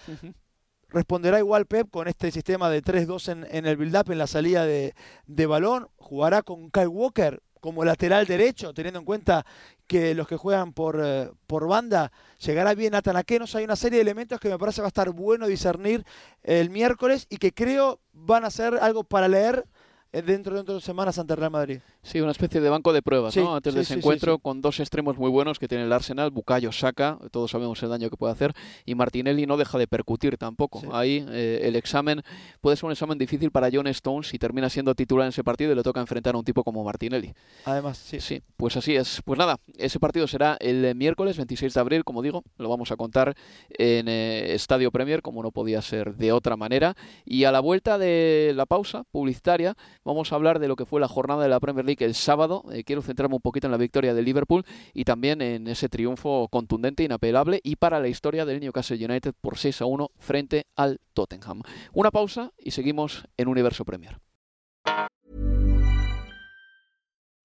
Responderá 0.90 1.40
igual 1.40 1.66
Pep 1.66 1.90
con 1.90 2.08
este 2.08 2.32
sistema 2.32 2.70
de 2.70 2.84
3-2 2.84 3.32
en, 3.32 3.48
en 3.50 3.66
el 3.66 3.78
build-up, 3.78 4.12
en 4.12 4.18
la 4.18 4.28
salida 4.28 4.66
de, 4.66 4.94
de 5.26 5.46
balón. 5.46 5.88
Jugará 5.98 6.42
con 6.42 6.70
Kyle 6.70 6.88
Walker 6.88 7.42
como 7.66 7.84
lateral 7.84 8.28
derecho, 8.28 8.76
teniendo 8.76 9.00
en 9.00 9.06
cuenta 9.06 9.44
que 9.88 10.14
los 10.14 10.28
que 10.28 10.38
juegan 10.38 10.72
por, 10.72 11.02
eh, 11.04 11.32
por 11.48 11.68
banda 11.68 12.12
llegará 12.38 12.76
bien 12.76 12.92
Nathan 12.92 13.18
Akenos. 13.18 13.56
Hay 13.56 13.64
una 13.64 13.76
serie 13.76 13.98
de 13.98 14.04
elementos 14.04 14.40
que 14.40 14.50
me 14.50 14.60
parece 14.60 14.82
va 14.82 14.88
a 14.88 14.90
estar 14.90 15.10
bueno 15.10 15.48
discernir 15.48 16.06
el 16.44 16.70
miércoles 16.70 17.26
y 17.28 17.38
que 17.38 17.56
creo 17.56 18.02
van 18.14 18.46
a 18.46 18.52
ser 18.52 18.76
algo 18.76 19.04
para 19.04 19.28
leer 19.28 19.66
eh, 20.12 20.22
dentro 20.22 20.56
de 20.56 20.64
dos 20.64 20.84
semanas 20.84 21.18
ante 21.20 21.34
el 21.34 21.40
Real 21.40 21.52
Madrid. 21.52 21.80
Sí, 22.02 22.22
una 22.22 22.32
especie 22.32 22.62
de 22.62 22.70
banco 22.70 22.94
de 22.94 23.02
pruebas, 23.02 23.34
Sí, 23.34 23.40
¿no? 23.40 23.56
Antes 23.56 23.74
sí, 23.74 23.78
de 23.78 23.82
ese 23.84 23.94
sí, 23.94 24.00
encuentro, 24.00 24.38
con 24.40 24.62
dos 24.62 24.80
extremos 24.80 25.18
muy 25.18 25.30
buenos 25.30 25.60
que 25.60 25.68
tiene 25.68 25.84
el 25.86 25.94
Arsenal, 25.94 26.32
Bukayo 26.32 26.72
Saka, 26.72 27.18
todos 27.32 27.52
sabemos 27.52 27.82
el 27.84 27.90
daño 27.90 28.10
que 28.10 28.18
puede 28.18 28.34
hacer, 28.34 28.54
y 28.86 28.96
Martinelli 28.96 29.46
no 29.46 29.58
deja 29.58 29.78
de 29.78 29.88
percutir 29.88 30.38
tampoco. 30.38 30.82
Ahí 30.94 31.26
eh, 31.30 31.62
el 31.64 31.76
examen 31.76 32.22
puede 32.62 32.78
ser 32.78 32.86
un 32.86 32.92
examen 32.92 33.18
difícil 33.18 33.52
para 33.52 33.70
John 33.72 33.88
Stones 33.88 34.28
si 34.28 34.38
termina 34.38 34.70
siendo 34.70 34.94
titular 34.96 35.26
en 35.26 35.30
ese 35.30 35.44
partido 35.44 35.72
y 35.72 35.76
le 35.76 35.84
toca 35.84 36.00
enfrentar 36.00 36.36
a 36.36 36.38
un 36.38 36.46
tipo 36.46 36.64
como 36.64 36.84
Martinelli. 36.84 37.34
Además, 37.66 37.98
sí. 37.98 38.20
Sí, 38.20 38.42
pues 38.58 38.78
así 38.78 38.96
es. 38.96 39.22
Pues 39.26 39.38
nada, 39.40 39.60
ese 39.78 40.00
partido 40.00 40.28
será 40.28 40.58
el 40.60 40.86
eh, 40.86 40.94
miércoles 40.94 41.38
26 41.38 41.74
de 41.74 41.80
abril, 41.80 42.04
como 42.04 42.22
digo, 42.22 42.44
lo 42.58 42.70
vamos 42.70 42.92
a 42.92 42.96
contar 42.96 43.36
en 43.70 44.08
eh, 44.08 44.54
Estadio 44.54 44.92
Premier, 44.92 45.22
como 45.22 45.42
no 45.44 45.52
podía 45.52 45.82
ser 45.82 46.16
de 46.16 46.32
otra 46.32 46.56
manera. 46.56 46.96
Y 47.26 47.46
a 47.46 47.52
la 47.52 47.60
vuelta 47.60 47.98
de 47.98 48.54
la 48.56 48.66
pausa 48.66 49.04
publicitaria, 49.12 49.76
vamos 50.06 50.32
a 50.32 50.36
hablar 50.36 50.60
de 50.60 50.68
lo 50.68 50.76
que 50.76 50.86
fue 50.86 51.02
la 51.02 51.08
jornada 51.08 51.44
de 51.44 51.50
la 51.50 51.60
Premier 51.60 51.86
League 51.86 52.06
el 52.06 52.16
sábado. 52.16 52.64
Eh, 52.72 52.84
quiero 52.84 53.02
centrarme 53.02 53.36
un 53.36 53.42
poquito 53.42 53.68
en 53.68 53.72
la 53.72 53.78
victoria 53.78 54.14
de 54.14 54.22
Liverpool 54.22 54.64
y 54.94 55.04
también 55.04 55.42
en 55.42 55.68
ese 55.68 55.90
triunfo 55.90 56.48
contundente, 56.50 57.04
inapelable 57.04 57.60
y 57.64 57.76
para 57.76 58.00
la 58.00 58.08
historia 58.08 58.46
del 58.46 58.62
Newcastle 58.62 59.04
United 59.04 59.34
por 59.42 59.58
6 59.58 59.82
a 59.82 59.86
1 59.86 60.12
frente 60.18 60.68
al 60.76 61.02
Tottenham. 61.14 61.62
Una 61.94 62.12
pausa 62.12 62.54
y 62.58 62.72
seguimos 62.72 63.26
en 63.38 63.48
Universo 63.48 63.84
Premier. 63.84 64.20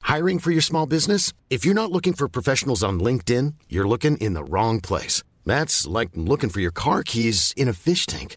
Hiring 0.02 0.40
for 0.40 0.50
your 0.50 0.62
small 0.62 0.86
business? 0.86 1.32
If 1.50 1.64
you're 1.64 1.74
not 1.74 1.90
looking 1.92 2.14
for 2.14 2.28
professionals 2.28 2.82
on 2.82 3.00
LinkedIn, 3.00 3.54
you're 3.68 3.88
looking 3.88 4.16
in 4.16 4.34
the 4.34 4.42
wrong 4.42 4.80
place. 4.80 5.22
That's 5.46 5.86
like 5.86 6.10
looking 6.16 6.50
for 6.50 6.60
your 6.60 6.72
car 6.72 7.02
keys 7.04 7.54
in 7.56 7.68
a 7.68 7.72
fish 7.72 8.06
tank. 8.06 8.36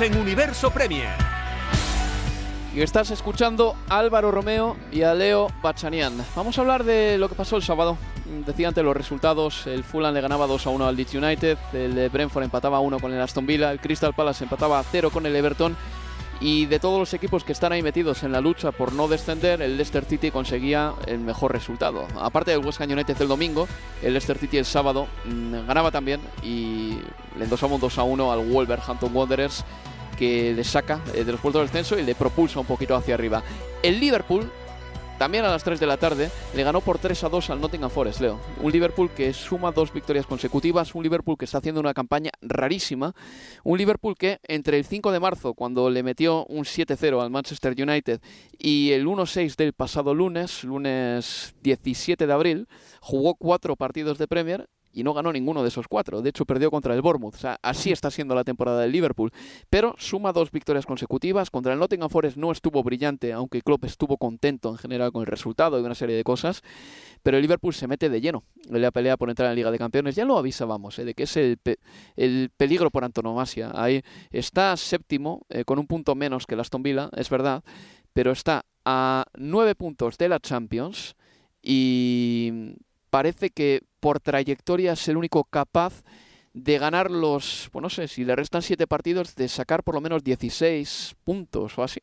En 0.00 0.16
Universo 0.16 0.70
Premier. 0.70 1.10
Y 2.74 2.80
estás 2.80 3.10
escuchando 3.10 3.76
a 3.90 3.98
Álvaro 3.98 4.30
Romeo 4.30 4.78
y 4.90 5.02
a 5.02 5.14
Leo 5.14 5.48
Bachanian. 5.62 6.14
Vamos 6.34 6.56
a 6.56 6.62
hablar 6.62 6.84
de 6.84 7.18
lo 7.18 7.28
que 7.28 7.34
pasó 7.34 7.56
el 7.56 7.62
sábado. 7.62 7.98
Decía 8.46 8.68
antes 8.68 8.82
los 8.82 8.96
resultados, 8.96 9.66
el 9.66 9.84
Fulham 9.84 10.14
le 10.14 10.22
ganaba 10.22 10.46
2 10.46 10.66
a 10.66 10.70
1 10.70 10.86
al 10.86 10.96
Leeds 10.96 11.14
United, 11.14 11.58
el 11.74 12.08
Brentford 12.08 12.44
empataba 12.44 12.78
a 12.78 12.80
1 12.80 12.98
con 12.98 13.12
el 13.12 13.20
Aston 13.20 13.44
Villa, 13.44 13.72
el 13.72 13.80
Crystal 13.80 14.14
Palace 14.14 14.44
empataba 14.44 14.78
a 14.78 14.84
0 14.84 15.10
con 15.10 15.26
el 15.26 15.36
Everton 15.36 15.76
y 16.40 16.66
de 16.66 16.78
todos 16.78 16.98
los 16.98 17.12
equipos 17.12 17.44
que 17.44 17.52
están 17.52 17.72
ahí 17.72 17.82
metidos 17.82 18.22
en 18.22 18.32
la 18.32 18.40
lucha 18.40 18.72
por 18.72 18.92
no 18.92 19.08
descender, 19.08 19.60
el 19.60 19.76
Leicester 19.76 20.04
City 20.04 20.30
conseguía 20.30 20.94
el 21.06 21.18
mejor 21.18 21.52
resultado. 21.52 22.06
Aparte 22.18 22.50
del 22.50 22.64
West 22.64 22.80
Ham 22.80 22.90
United 22.90 23.20
el 23.20 23.28
domingo, 23.28 23.68
el 24.02 24.14
Leicester 24.14 24.38
City 24.38 24.56
el 24.56 24.64
sábado 24.64 25.06
mmm, 25.26 25.66
ganaba 25.66 25.90
también 25.90 26.20
y 26.42 26.98
le 27.36 27.44
endosamos 27.44 27.80
2 27.80 27.98
a 27.98 28.02
1 28.04 28.32
al 28.32 28.38
Wolverhampton 28.50 29.14
Wanderers 29.14 29.64
que 30.18 30.52
le 30.54 30.64
saca 30.64 31.00
eh, 31.14 31.24
de 31.24 31.32
los 31.32 31.40
puestos 31.40 31.60
del 31.60 31.68
descenso 31.68 31.98
y 31.98 32.02
le 32.02 32.14
propulsa 32.14 32.60
un 32.60 32.66
poquito 32.66 32.94
hacia 32.94 33.14
arriba. 33.14 33.42
El 33.82 34.00
Liverpool 34.00 34.50
también 35.20 35.44
a 35.44 35.50
las 35.50 35.62
3 35.64 35.78
de 35.78 35.86
la 35.86 35.98
tarde 35.98 36.30
le 36.56 36.62
ganó 36.64 36.80
por 36.80 36.98
3 36.98 37.24
a 37.24 37.28
2 37.28 37.50
al 37.50 37.60
Nottingham 37.60 37.90
Forest, 37.90 38.22
Leo. 38.22 38.40
Un 38.62 38.72
Liverpool 38.72 39.10
que 39.10 39.34
suma 39.34 39.70
dos 39.70 39.92
victorias 39.92 40.24
consecutivas, 40.24 40.94
un 40.94 41.02
Liverpool 41.02 41.36
que 41.36 41.44
está 41.44 41.58
haciendo 41.58 41.78
una 41.78 41.92
campaña 41.92 42.30
rarísima, 42.40 43.14
un 43.62 43.76
Liverpool 43.76 44.14
que 44.16 44.38
entre 44.44 44.78
el 44.78 44.86
5 44.86 45.12
de 45.12 45.20
marzo, 45.20 45.52
cuando 45.52 45.90
le 45.90 46.02
metió 46.02 46.46
un 46.46 46.64
7-0 46.64 47.22
al 47.22 47.28
Manchester 47.28 47.74
United, 47.78 48.22
y 48.58 48.92
el 48.92 49.06
1-6 49.06 49.56
del 49.56 49.74
pasado 49.74 50.14
lunes, 50.14 50.64
lunes 50.64 51.54
17 51.64 52.26
de 52.26 52.32
abril, 52.32 52.66
jugó 53.02 53.34
cuatro 53.34 53.76
partidos 53.76 54.16
de 54.16 54.26
Premier 54.26 54.70
y 54.92 55.02
no 55.02 55.14
ganó 55.14 55.32
ninguno 55.32 55.62
de 55.62 55.68
esos 55.68 55.88
cuatro. 55.88 56.22
De 56.22 56.30
hecho, 56.30 56.44
perdió 56.44 56.70
contra 56.70 56.94
el 56.94 57.02
Bournemouth. 57.02 57.34
O 57.34 57.38
sea, 57.38 57.58
así 57.62 57.92
está 57.92 58.10
siendo 58.10 58.34
la 58.34 58.44
temporada 58.44 58.80
del 58.80 58.92
Liverpool. 58.92 59.32
Pero 59.68 59.94
suma 59.98 60.32
dos 60.32 60.50
victorias 60.50 60.86
consecutivas. 60.86 61.50
Contra 61.50 61.72
el 61.72 61.78
Nottingham 61.78 62.10
Forest 62.10 62.36
no 62.36 62.52
estuvo 62.52 62.82
brillante, 62.82 63.32
aunque 63.32 63.62
Klopp 63.62 63.84
estuvo 63.84 64.16
contento 64.16 64.70
en 64.70 64.78
general 64.78 65.12
con 65.12 65.22
el 65.22 65.26
resultado 65.26 65.78
y 65.78 65.82
una 65.82 65.94
serie 65.94 66.16
de 66.16 66.24
cosas. 66.24 66.62
Pero 67.22 67.36
el 67.36 67.42
Liverpool 67.42 67.74
se 67.74 67.86
mete 67.86 68.08
de 68.08 68.20
lleno 68.20 68.44
en 68.68 68.82
la 68.82 68.90
pelea 68.90 69.16
por 69.16 69.28
entrar 69.28 69.46
en 69.46 69.52
la 69.52 69.56
Liga 69.56 69.70
de 69.70 69.78
Campeones. 69.78 70.16
Ya 70.16 70.24
lo 70.24 70.38
avisábamos, 70.38 70.98
¿eh? 70.98 71.04
de 71.04 71.14
que 71.14 71.24
es 71.24 71.36
el, 71.36 71.58
pe 71.58 71.78
el, 72.16 72.50
peligro 72.56 72.90
por 72.90 73.04
antonomasia. 73.04 73.70
Ahí 73.74 74.02
está 74.30 74.76
séptimo, 74.76 75.42
eh, 75.50 75.64
con 75.64 75.78
un 75.78 75.86
punto 75.86 76.14
menos 76.14 76.46
que 76.46 76.54
el 76.54 76.60
Aston 76.60 76.82
Villa, 76.82 77.10
es 77.16 77.30
verdad. 77.30 77.62
Pero 78.12 78.32
está 78.32 78.64
a 78.84 79.24
nueve 79.34 79.74
puntos 79.74 80.18
de 80.18 80.28
la 80.28 80.40
Champions 80.40 81.14
y 81.62 82.74
parece 83.10 83.50
que 83.50 83.82
por 84.00 84.20
trayectoria 84.20 84.92
es 84.92 85.08
el 85.08 85.16
único 85.16 85.44
capaz 85.44 86.02
de 86.52 86.78
ganar 86.78 87.10
los, 87.10 87.68
pues 87.72 87.82
no 87.82 87.90
sé, 87.90 88.08
si 88.08 88.24
le 88.24 88.34
restan 88.34 88.62
siete 88.62 88.86
partidos, 88.86 89.34
de 89.36 89.48
sacar 89.48 89.82
por 89.82 89.94
lo 89.94 90.00
menos 90.00 90.24
16 90.24 91.16
puntos 91.22 91.78
o 91.78 91.82
así. 91.82 92.00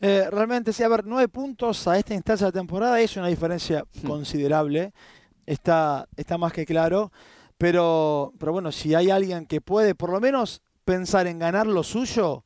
Eh, 0.00 0.26
realmente, 0.30 0.72
sí, 0.72 0.82
a 0.82 0.88
ver, 0.88 1.04
nueve 1.04 1.28
puntos 1.28 1.86
a 1.86 1.98
esta 1.98 2.14
instancia 2.14 2.46
de 2.46 2.52
la 2.52 2.60
temporada 2.60 3.00
es 3.00 3.16
una 3.16 3.28
diferencia 3.28 3.84
hmm. 4.02 4.06
considerable, 4.06 4.92
está, 5.46 6.08
está 6.16 6.38
más 6.38 6.52
que 6.52 6.64
claro, 6.64 7.12
pero, 7.58 8.32
pero 8.38 8.52
bueno, 8.52 8.72
si 8.72 8.94
hay 8.94 9.10
alguien 9.10 9.46
que 9.46 9.60
puede 9.60 9.94
por 9.94 10.10
lo 10.10 10.20
menos 10.20 10.62
pensar 10.84 11.26
en 11.26 11.38
ganar 11.38 11.66
lo 11.66 11.82
suyo, 11.82 12.44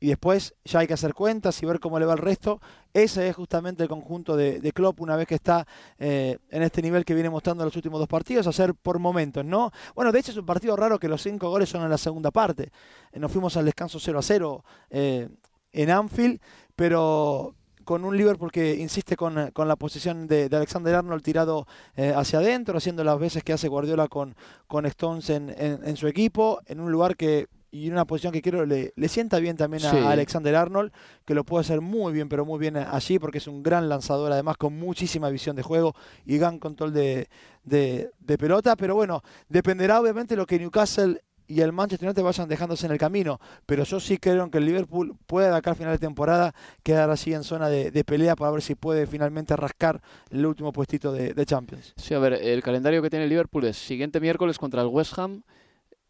y 0.00 0.08
después 0.08 0.54
ya 0.64 0.80
hay 0.80 0.86
que 0.86 0.94
hacer 0.94 1.14
cuentas 1.14 1.60
y 1.62 1.66
ver 1.66 1.80
cómo 1.80 1.98
le 1.98 2.06
va 2.06 2.12
el 2.12 2.18
resto. 2.18 2.60
Ese 2.92 3.28
es 3.28 3.36
justamente 3.36 3.82
el 3.82 3.88
conjunto 3.88 4.36
de, 4.36 4.60
de 4.60 4.72
Klopp 4.72 5.00
una 5.00 5.16
vez 5.16 5.26
que 5.26 5.34
está 5.34 5.66
eh, 5.98 6.38
en 6.50 6.62
este 6.62 6.82
nivel 6.82 7.04
que 7.04 7.14
viene 7.14 7.30
mostrando 7.30 7.64
los 7.64 7.74
últimos 7.76 7.98
dos 7.98 8.08
partidos, 8.08 8.46
hacer 8.46 8.74
por 8.74 8.98
momentos, 8.98 9.44
¿no? 9.44 9.72
Bueno, 9.94 10.12
de 10.12 10.20
hecho 10.20 10.30
es 10.30 10.36
un 10.36 10.46
partido 10.46 10.76
raro 10.76 10.98
que 10.98 11.08
los 11.08 11.22
cinco 11.22 11.50
goles 11.50 11.68
son 11.68 11.82
en 11.82 11.90
la 11.90 11.98
segunda 11.98 12.30
parte. 12.30 12.70
Eh, 13.12 13.18
nos 13.18 13.32
fuimos 13.32 13.56
al 13.56 13.64
descanso 13.64 13.98
0 14.00 14.18
a 14.18 14.22
0 14.22 14.64
eh, 14.90 15.28
en 15.72 15.90
Anfield, 15.90 16.40
pero 16.76 17.54
con 17.84 18.04
un 18.04 18.16
Liverpool 18.16 18.52
que 18.52 18.74
insiste 18.74 19.16
con, 19.16 19.50
con 19.52 19.66
la 19.66 19.76
posición 19.76 20.26
de, 20.26 20.50
de, 20.50 20.56
Alexander 20.56 20.94
Arnold 20.94 21.22
tirado 21.22 21.66
hacia 21.96 22.38
adentro, 22.38 22.76
haciendo 22.76 23.02
las 23.02 23.18
veces 23.18 23.42
que 23.42 23.54
hace 23.54 23.66
Guardiola 23.68 24.08
con, 24.08 24.36
con 24.66 24.84
Stones 24.84 25.30
en, 25.30 25.48
en 25.58 25.96
su 25.96 26.06
equipo, 26.06 26.60
en 26.66 26.80
un 26.80 26.92
lugar 26.92 27.16
que 27.16 27.48
y 27.70 27.90
una 27.90 28.04
posición 28.04 28.32
que 28.32 28.42
quiero 28.42 28.64
le, 28.64 28.92
le 28.96 29.08
sienta 29.08 29.38
bien 29.38 29.56
también 29.56 29.84
a, 29.84 29.90
sí. 29.90 29.96
a, 29.96 30.10
Alexander 30.10 30.54
Arnold, 30.56 30.92
que 31.24 31.34
lo 31.34 31.44
puede 31.44 31.62
hacer 31.62 31.80
muy 31.80 32.12
bien, 32.12 32.28
pero 32.28 32.44
muy 32.44 32.58
bien 32.58 32.76
allí, 32.76 33.18
porque 33.18 33.38
es 33.38 33.46
un 33.46 33.62
gran 33.62 33.88
lanzador, 33.88 34.32
además 34.32 34.56
con 34.56 34.78
muchísima 34.78 35.28
visión 35.28 35.56
de 35.56 35.62
juego 35.62 35.94
y 36.24 36.38
gran 36.38 36.58
control 36.58 36.92
de, 36.92 37.28
de, 37.64 38.10
de 38.18 38.38
pelota. 38.38 38.76
Pero 38.76 38.94
bueno, 38.94 39.22
dependerá 39.48 40.00
obviamente 40.00 40.36
lo 40.36 40.46
que 40.46 40.58
Newcastle 40.58 41.20
y 41.48 41.62
el 41.62 41.72
Manchester 41.72 42.06
United 42.08 42.22
vayan 42.22 42.48
dejándose 42.48 42.86
en 42.86 42.92
el 42.92 42.98
camino, 42.98 43.40
pero 43.64 43.82
yo 43.84 43.98
sí 43.98 44.18
creo 44.18 44.50
que 44.50 44.58
el 44.58 44.66
Liverpool 44.66 45.16
puede 45.26 45.48
acá 45.48 45.70
al 45.70 45.76
final 45.76 45.92
de 45.92 45.98
temporada 45.98 46.54
quedar 46.82 47.10
así 47.10 47.32
en 47.32 47.42
zona 47.42 47.70
de, 47.70 47.90
de, 47.90 48.04
pelea 48.04 48.36
para 48.36 48.50
ver 48.50 48.60
si 48.60 48.74
puede 48.74 49.06
finalmente 49.06 49.56
rascar 49.56 50.00
el 50.30 50.44
último 50.44 50.72
puestito 50.72 51.10
de, 51.10 51.32
de 51.32 51.46
Champions. 51.46 51.94
Sí, 51.96 52.12
a 52.12 52.18
ver, 52.18 52.34
el 52.34 52.62
calendario 52.62 53.00
que 53.00 53.08
tiene 53.08 53.24
el 53.24 53.30
Liverpool 53.30 53.64
es 53.64 53.78
siguiente 53.78 54.20
miércoles 54.20 54.58
contra 54.58 54.82
el 54.82 54.88
West 54.88 55.18
Ham, 55.18 55.42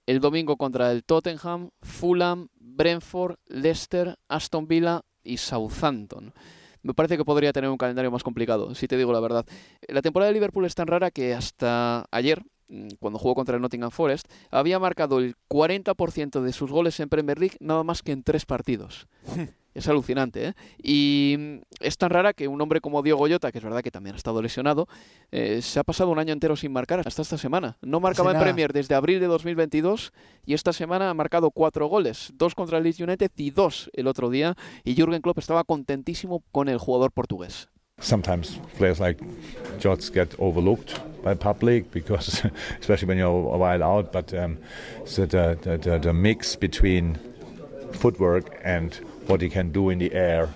el 0.09 0.21
domingo 0.21 0.57
contra 0.57 0.91
el 0.91 1.05
Tottenham, 1.05 1.69
Fulham, 1.83 2.49
Brentford, 2.55 3.37
Leicester, 3.47 4.19
Aston 4.27 4.67
Villa 4.67 5.03
y 5.23 5.37
Southampton. 5.37 6.33
Me 6.81 6.95
parece 6.95 7.19
que 7.19 7.27
podría 7.27 7.53
tener 7.53 7.69
un 7.69 7.77
calendario 7.77 8.11
más 8.11 8.23
complicado, 8.23 8.75
si 8.75 8.89
te 8.89 8.97
digo 8.97 9.13
la 9.13 9.21
verdad. 9.21 9.45
La 9.87 10.01
temporada 10.01 10.29
de 10.29 10.33
Liverpool 10.33 10.65
es 10.65 10.75
tan 10.75 10.87
rara 10.87 11.11
que 11.11 11.35
hasta 11.35 12.07
ayer, 12.11 12.43
cuando 13.01 13.19
jugó 13.19 13.35
contra 13.35 13.57
el 13.57 13.63
Nottingham 13.63 13.91
Forest, 13.91 14.29
había 14.51 14.79
marcado 14.79 15.19
el 15.19 15.37
40% 15.49 16.41
de 16.41 16.53
sus 16.53 16.71
goles 16.71 17.01
en 17.01 17.09
Premier 17.09 17.39
League 17.39 17.57
nada 17.61 17.83
más 17.85 18.03
que 18.03 18.13
en 18.13 18.23
tres 18.23 18.47
partidos. 18.47 19.09
Es 19.79 19.87
alucinante, 19.87 20.49
¿eh? 20.49 20.55
Y 20.83 21.37
mm, 21.39 21.59
es 21.79 21.97
tan 21.99 22.11
rara 22.11 22.33
que 22.33 22.49
un 22.49 22.61
hombre 22.61 22.81
como 22.81 23.01
Diego 23.01 23.19
Goyota, 23.19 23.53
que 23.53 23.59
es 23.59 23.65
verdad 23.65 23.81
que 23.81 23.93
también 23.93 24.15
ha 24.15 24.17
estado 24.17 24.43
lesionado, 24.43 24.89
eh, 25.31 25.63
se 25.63 25.79
ha 25.79 25.85
pasado 25.85 26.11
un 26.11 26.19
año 26.19 26.33
entero 26.33 26.57
sin 26.57 26.73
marcar 26.73 27.01
hasta 27.07 27.23
esta 27.23 27.39
semana. 27.39 27.77
No 27.81 28.01
marcaba 28.01 28.33
en 28.33 28.41
Premier 28.41 28.73
desde 28.73 28.97
abril 28.97 29.21
de 29.21 29.27
2022 29.27 30.13
y 30.45 30.55
esta 30.55 30.73
semana 30.73 31.11
ha 31.11 31.15
marcado 31.15 31.53
cuatro 31.53 31.87
goles, 31.87 32.33
dos 32.35 32.57
contra 32.57 32.79
el 32.79 32.85
Leeds 32.85 32.99
United 32.99 33.31
y 33.37 33.53
dos 33.53 33.89
el 33.93 34.09
otro 34.09 34.31
día. 34.31 34.57
Y 34.83 34.97
Jürgen 34.97 35.23
Klopp 35.23 35.39
estaba 35.39 35.63
contentísimo 35.63 36.43
con 36.51 36.69
el 36.69 36.79
jugador 36.79 37.13
portugués. 37.13 37.69
Sometimes 38.01 38.59
players 38.77 39.01
like 39.01 39.19
Jots 39.79 40.09
get 40.11 40.35
overlooked 40.39 41.01
by 41.23 41.35
public 41.35 41.91
because, 41.91 42.43
especially 42.81 43.09
when 43.09 43.19
you're 43.19 43.29
a 43.29 43.59
while 43.59 43.83
out, 43.83 44.13
but 44.13 44.33
um, 44.35 44.59
so 45.05 45.27
the, 45.27 45.59
the, 45.63 45.99
the, 45.99 46.13
mix 46.13 46.57
between 46.57 47.19
footwork 47.93 48.61
and 48.63 48.95
what 49.27 49.41
he 49.41 49.49
can 49.49 49.71
do 49.73 49.91
in 49.91 49.99
the 49.99 50.13
air 50.15 50.49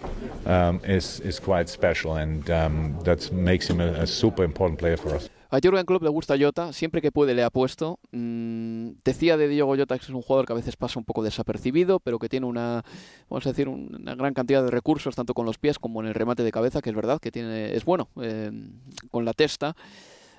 um, 0.46 0.80
is, 0.84 1.20
is 1.20 1.38
quite 1.38 1.68
special 1.68 2.16
and 2.16 2.50
um, 2.50 2.98
that 3.04 3.30
makes 3.32 3.68
him 3.68 3.80
a, 3.80 3.88
a, 3.92 4.06
super 4.06 4.44
important 4.44 4.78
player 4.78 4.96
for 4.96 5.14
us. 5.14 5.28
A 5.52 5.58
Jurgen 5.62 5.84
Klopp 5.84 6.02
le 6.02 6.08
gusta 6.08 6.34
Jota, 6.40 6.72
siempre 6.72 7.02
que 7.02 7.12
puede 7.12 7.34
le 7.34 7.42
ha 7.42 7.50
puesto. 7.50 8.00
Mm, 8.10 8.92
decía 9.04 9.36
de 9.36 9.48
Diego 9.48 9.76
Jota 9.76 9.98
que 9.98 10.04
es 10.04 10.08
un 10.08 10.22
jugador 10.22 10.46
que 10.46 10.54
a 10.54 10.56
veces 10.56 10.76
pasa 10.76 10.98
un 10.98 11.04
poco 11.04 11.22
desapercibido, 11.22 12.00
pero 12.00 12.18
que 12.18 12.30
tiene 12.30 12.46
una, 12.46 12.82
vamos 13.28 13.44
a 13.44 13.50
decir, 13.50 13.68
una 13.68 14.14
gran 14.14 14.32
cantidad 14.32 14.64
de 14.64 14.70
recursos, 14.70 15.14
tanto 15.14 15.34
con 15.34 15.44
los 15.44 15.58
pies 15.58 15.78
como 15.78 16.00
en 16.00 16.08
el 16.08 16.14
remate 16.14 16.42
de 16.42 16.50
cabeza, 16.52 16.80
que 16.80 16.88
es 16.88 16.96
verdad 16.96 17.18
que 17.20 17.30
tiene, 17.30 17.76
es 17.76 17.84
bueno 17.84 18.08
eh, 18.22 18.50
con 19.10 19.26
la 19.26 19.34
testa. 19.34 19.76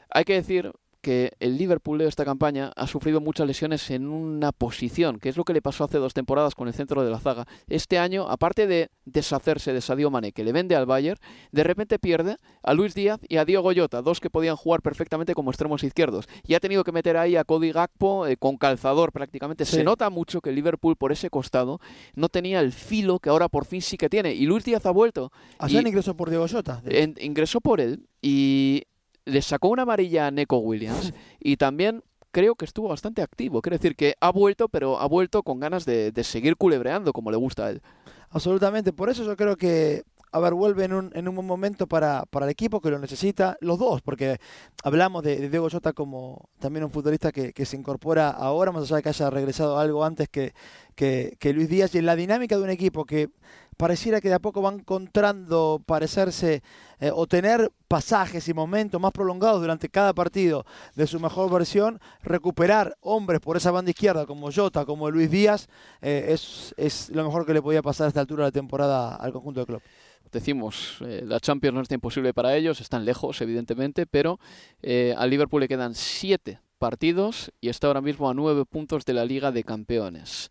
Hay 0.09 0.23
que 0.23 0.33
decir 0.33 0.71
que 1.03 1.33
el 1.41 1.57
Liverpool 1.57 1.99
de 1.99 2.07
esta 2.07 2.23
campaña 2.23 2.71
ha 2.77 2.87
sufrido 2.87 3.19
muchas 3.19 3.45
lesiones 3.45 3.91
en 3.91 4.07
una 4.07 4.53
posición, 4.53 5.19
que 5.19 5.27
es 5.27 5.35
lo 5.35 5.43
que 5.43 5.53
le 5.53 5.61
pasó 5.61 5.83
hace 5.83 5.97
dos 5.97 6.13
temporadas 6.13 6.55
con 6.55 6.69
el 6.69 6.73
centro 6.73 7.03
de 7.03 7.11
la 7.11 7.19
zaga. 7.19 7.45
Este 7.67 7.99
año, 7.99 8.25
aparte 8.29 8.67
de 8.67 8.89
deshacerse 9.03 9.73
de 9.73 9.81
Sadio 9.81 10.09
Mane, 10.09 10.31
que 10.31 10.45
le 10.45 10.53
vende 10.53 10.77
al 10.77 10.85
Bayern, 10.85 11.19
de 11.51 11.63
repente 11.63 11.99
pierde 11.99 12.37
a 12.63 12.73
Luis 12.73 12.95
Díaz 12.95 13.19
y 13.27 13.35
a 13.35 13.43
Diego 13.43 13.63
Goyota, 13.63 14.01
dos 14.01 14.21
que 14.21 14.29
podían 14.29 14.55
jugar 14.55 14.81
perfectamente 14.81 15.35
como 15.35 15.51
extremos 15.51 15.83
izquierdos. 15.83 16.27
Y 16.47 16.53
ha 16.53 16.61
tenido 16.61 16.85
que 16.85 16.93
meter 16.93 17.17
ahí 17.17 17.35
a 17.35 17.43
Cody 17.43 17.73
Gakpo 17.73 18.25
eh, 18.25 18.37
con 18.37 18.55
calzador 18.55 19.11
prácticamente. 19.11 19.65
Sí. 19.65 19.75
Se 19.75 19.83
nota 19.83 20.09
mucho 20.09 20.39
que 20.39 20.51
el 20.51 20.55
Liverpool 20.55 20.95
por 20.95 21.11
ese 21.11 21.29
costado 21.29 21.81
no 22.15 22.29
tenía 22.29 22.61
el 22.61 22.71
filo 22.71 23.19
que 23.19 23.29
ahora 23.29 23.49
por 23.49 23.65
fin 23.65 23.81
sí 23.81 23.97
que 23.97 24.09
tiene. 24.09 24.33
Y 24.33 24.45
Luis 24.45 24.63
Díaz 24.63 24.85
ha 24.85 24.91
vuelto. 24.91 25.33
Ayer 25.59 25.85
ingresó 25.85 26.15
por 26.15 26.29
Diego 26.29 26.45
Goyota. 26.45 26.81
En, 26.85 27.15
ingresó 27.19 27.59
por 27.59 27.81
él 27.81 28.07
y 28.21 28.83
le 29.25 29.41
sacó 29.41 29.69
una 29.69 29.83
amarilla 29.83 30.27
a 30.27 30.31
Neko 30.31 30.57
Williams 30.57 31.13
y 31.39 31.57
también 31.57 32.03
creo 32.31 32.55
que 32.55 32.65
estuvo 32.65 32.89
bastante 32.89 33.21
activo. 33.21 33.61
Quiero 33.61 33.77
decir 33.77 33.95
que 33.95 34.15
ha 34.19 34.31
vuelto, 34.31 34.67
pero 34.67 34.99
ha 34.99 35.07
vuelto 35.07 35.43
con 35.43 35.59
ganas 35.59 35.85
de, 35.85 36.11
de, 36.11 36.23
seguir 36.23 36.57
culebreando 36.57 37.13
como 37.13 37.31
le 37.31 37.37
gusta 37.37 37.67
a 37.67 37.69
él. 37.69 37.81
Absolutamente, 38.31 38.91
por 38.91 39.09
eso 39.09 39.23
yo 39.23 39.37
creo 39.37 39.55
que, 39.55 40.03
a 40.31 40.39
ver, 40.39 40.55
vuelve 40.55 40.85
en 40.85 40.93
un, 40.93 41.11
en 41.13 41.27
un 41.27 41.35
buen 41.35 41.47
momento 41.47 41.85
para, 41.85 42.25
para 42.25 42.47
el 42.47 42.51
equipo 42.51 42.81
que 42.81 42.89
lo 42.89 42.97
necesita, 42.97 43.55
los 43.61 43.77
dos, 43.77 44.01
porque 44.01 44.39
hablamos 44.83 45.21
de, 45.21 45.47
Diego 45.49 45.69
Jota 45.69 45.93
como 45.93 46.49
también 46.57 46.83
un 46.83 46.89
futbolista 46.89 47.31
que, 47.31 47.53
que, 47.53 47.65
se 47.65 47.77
incorpora 47.77 48.31
ahora, 48.31 48.71
más 48.71 48.83
allá 48.83 48.95
de 48.95 49.03
que 49.03 49.09
haya 49.09 49.29
regresado 49.29 49.77
algo 49.77 50.03
antes 50.03 50.27
que, 50.29 50.55
que, 50.95 51.37
que 51.39 51.53
Luis 51.53 51.69
Díaz, 51.69 51.93
y 51.93 51.99
en 51.99 52.07
la 52.07 52.15
dinámica 52.15 52.57
de 52.57 52.63
un 52.63 52.71
equipo 52.71 53.05
que 53.05 53.29
pareciera 53.75 54.21
que 54.21 54.29
de 54.29 54.35
a 54.35 54.39
poco 54.39 54.61
van 54.61 54.79
encontrando 54.79 55.81
parecerse 55.85 56.61
eh, 56.99 57.11
o 57.13 57.27
tener 57.27 57.71
pasajes 57.87 58.47
y 58.47 58.53
momentos 58.53 58.99
más 58.99 59.11
prolongados 59.11 59.61
durante 59.61 59.89
cada 59.89 60.13
partido 60.13 60.65
de 60.95 61.07
su 61.07 61.19
mejor 61.19 61.51
versión, 61.51 61.99
recuperar 62.21 62.95
hombres 63.01 63.39
por 63.39 63.57
esa 63.57 63.71
banda 63.71 63.91
izquierda 63.91 64.25
como 64.25 64.51
Jota, 64.51 64.85
como 64.85 65.09
Luis 65.11 65.29
Díaz, 65.29 65.67
eh, 66.01 66.27
es, 66.29 66.73
es 66.77 67.09
lo 67.09 67.23
mejor 67.23 67.45
que 67.45 67.53
le 67.53 67.61
podía 67.61 67.81
pasar 67.81 68.05
a 68.05 68.07
esta 68.07 68.21
altura 68.21 68.45
de 68.45 68.47
la 68.47 68.51
temporada 68.51 69.15
al 69.15 69.31
conjunto 69.31 69.59
de 69.59 69.65
club 69.65 69.81
decimos, 70.31 70.97
eh, 71.01 71.21
la 71.23 71.39
Champions 71.39 71.75
no 71.75 71.81
está 71.81 71.93
imposible 71.93 72.33
para 72.33 72.55
ellos, 72.55 72.81
están 72.81 73.05
lejos, 73.05 73.39
evidentemente, 73.41 74.07
pero 74.07 74.39
al 75.15 75.29
Liverpool 75.29 75.61
le 75.61 75.67
quedan 75.67 75.93
siete 75.93 76.59
partidos 76.79 77.51
y 77.61 77.69
está 77.69 77.85
ahora 77.85 78.01
mismo 78.01 78.27
a 78.27 78.33
nueve 78.33 78.65
puntos 78.65 79.05
de 79.05 79.13
la 79.13 79.25
Liga 79.25 79.51
de 79.51 79.63
Campeones. 79.63 80.49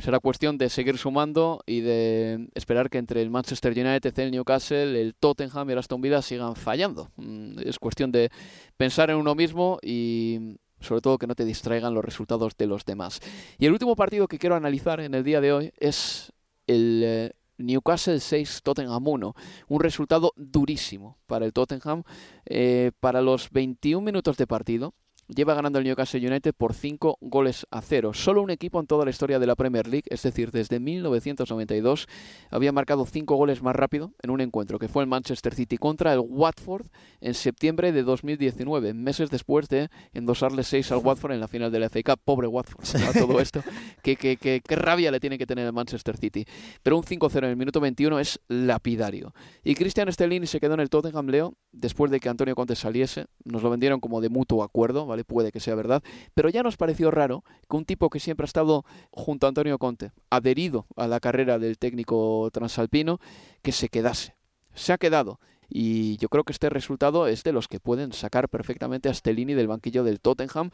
Será 0.00 0.18
cuestión 0.18 0.56
de 0.56 0.70
seguir 0.70 0.96
sumando 0.96 1.62
y 1.66 1.80
de 1.80 2.48
esperar 2.54 2.88
que 2.88 2.98
entre 2.98 3.20
el 3.20 3.30
Manchester 3.30 3.72
United, 3.72 4.18
el 4.18 4.30
Newcastle, 4.30 5.00
el 5.00 5.14
Tottenham 5.14 5.68
y 5.68 5.72
el 5.72 5.78
Aston 5.78 6.00
Villa 6.00 6.22
sigan 6.22 6.56
fallando. 6.56 7.10
Mm, 7.16 7.58
es 7.64 7.78
cuestión 7.78 8.10
de 8.10 8.30
pensar 8.76 9.10
en 9.10 9.16
uno 9.16 9.34
mismo 9.34 9.78
y 9.82 10.56
sobre 10.80 11.02
todo 11.02 11.18
que 11.18 11.26
no 11.26 11.34
te 11.34 11.44
distraigan 11.44 11.94
los 11.94 12.04
resultados 12.04 12.56
de 12.56 12.66
los 12.66 12.84
demás. 12.84 13.20
Y 13.58 13.66
el 13.66 13.72
último 13.72 13.94
partido 13.94 14.26
que 14.26 14.38
quiero 14.38 14.56
analizar 14.56 15.00
en 15.00 15.14
el 15.14 15.22
día 15.22 15.40
de 15.40 15.52
hoy 15.52 15.72
es 15.78 16.32
el 16.66 17.02
eh, 17.04 17.32
Newcastle 17.58 18.20
6, 18.20 18.62
Tottenham 18.62 19.06
1. 19.06 19.34
Un 19.68 19.80
resultado 19.80 20.32
durísimo 20.36 21.18
para 21.26 21.44
el 21.44 21.52
Tottenham. 21.52 22.02
Eh, 22.46 22.92
para 23.00 23.20
los 23.20 23.50
21 23.50 24.04
minutos 24.04 24.36
de 24.36 24.46
partido, 24.46 24.94
lleva 25.34 25.54
ganando 25.54 25.78
el 25.78 25.84
Newcastle 25.84 26.26
United 26.26 26.54
por 26.54 26.74
5 26.74 27.18
goles 27.20 27.66
a 27.70 27.80
0. 27.80 28.12
Solo 28.14 28.42
un 28.42 28.50
equipo 28.50 28.80
en 28.80 28.86
toda 28.86 29.04
la 29.04 29.10
historia 29.10 29.38
de 29.38 29.46
la 29.46 29.56
Premier 29.56 29.86
League, 29.86 30.04
es 30.10 30.22
decir, 30.22 30.50
desde 30.50 30.80
1992, 30.80 32.06
había 32.50 32.72
marcado 32.72 33.06
5 33.06 33.34
goles 33.36 33.62
más 33.62 33.76
rápido 33.76 34.12
en 34.22 34.30
un 34.30 34.40
encuentro, 34.40 34.78
que 34.78 34.88
fue 34.88 35.02
el 35.02 35.08
Manchester 35.08 35.54
City 35.54 35.78
contra 35.78 36.12
el 36.12 36.20
Watford 36.20 36.86
en 37.20 37.34
septiembre 37.34 37.92
de 37.92 38.02
2019, 38.02 38.94
meses 38.94 39.30
después 39.30 39.68
de 39.68 39.88
endosarle 40.12 40.64
6 40.64 40.92
al 40.92 40.98
Watford 40.98 41.32
en 41.32 41.40
la 41.40 41.48
final 41.48 41.70
de 41.70 41.80
la 41.80 41.88
FA 41.88 42.02
Cup. 42.02 42.20
Pobre 42.24 42.46
Watford, 42.46 42.84
a 43.08 43.12
todo 43.18 43.40
esto. 43.40 43.62
qué, 44.02 44.16
qué, 44.16 44.36
qué, 44.36 44.60
qué, 44.66 44.76
rabia 44.76 45.10
le 45.10 45.20
tiene 45.20 45.38
que 45.38 45.46
tener 45.46 45.66
el 45.66 45.72
Manchester 45.72 46.16
City. 46.16 46.44
Pero 46.82 46.96
un 46.96 47.04
5-0 47.04 47.38
en 47.38 47.44
el 47.44 47.56
minuto 47.56 47.80
21 47.80 48.18
es 48.18 48.40
lapidario. 48.48 49.32
Y 49.62 49.74
Christian 49.74 50.12
Stellini 50.12 50.46
se 50.46 50.60
quedó 50.60 50.74
en 50.74 50.80
el 50.80 50.90
Tottenham 50.90 51.28
Leo 51.28 51.54
después 51.72 52.10
de 52.10 52.20
que 52.20 52.28
Antonio 52.28 52.54
Conte 52.54 52.74
saliese. 52.74 53.26
Nos 53.44 53.62
lo 53.62 53.70
vendieron 53.70 54.00
como 54.00 54.20
de 54.20 54.28
mutuo 54.28 54.62
acuerdo, 54.62 55.06
¿vale? 55.06 55.19
Puede 55.24 55.52
que 55.52 55.60
sea 55.60 55.74
verdad, 55.74 56.02
pero 56.34 56.48
ya 56.48 56.62
nos 56.62 56.76
pareció 56.76 57.10
raro 57.10 57.44
que 57.68 57.76
un 57.76 57.84
tipo 57.84 58.10
que 58.10 58.20
siempre 58.20 58.44
ha 58.44 58.46
estado 58.46 58.84
junto 59.10 59.46
a 59.46 59.48
Antonio 59.48 59.78
Conte, 59.78 60.12
adherido 60.30 60.86
a 60.96 61.06
la 61.06 61.20
carrera 61.20 61.58
del 61.58 61.78
técnico 61.78 62.50
transalpino, 62.52 63.20
que 63.62 63.72
se 63.72 63.88
quedase. 63.88 64.36
Se 64.74 64.92
ha 64.92 64.98
quedado. 64.98 65.40
Y 65.68 66.16
yo 66.16 66.28
creo 66.28 66.44
que 66.44 66.52
este 66.52 66.68
resultado 66.68 67.28
es 67.28 67.44
de 67.44 67.52
los 67.52 67.68
que 67.68 67.78
pueden 67.78 68.12
sacar 68.12 68.48
perfectamente 68.48 69.08
a 69.08 69.14
Stellini 69.14 69.54
del 69.54 69.68
banquillo 69.68 70.02
del 70.02 70.20
Tottenham 70.20 70.70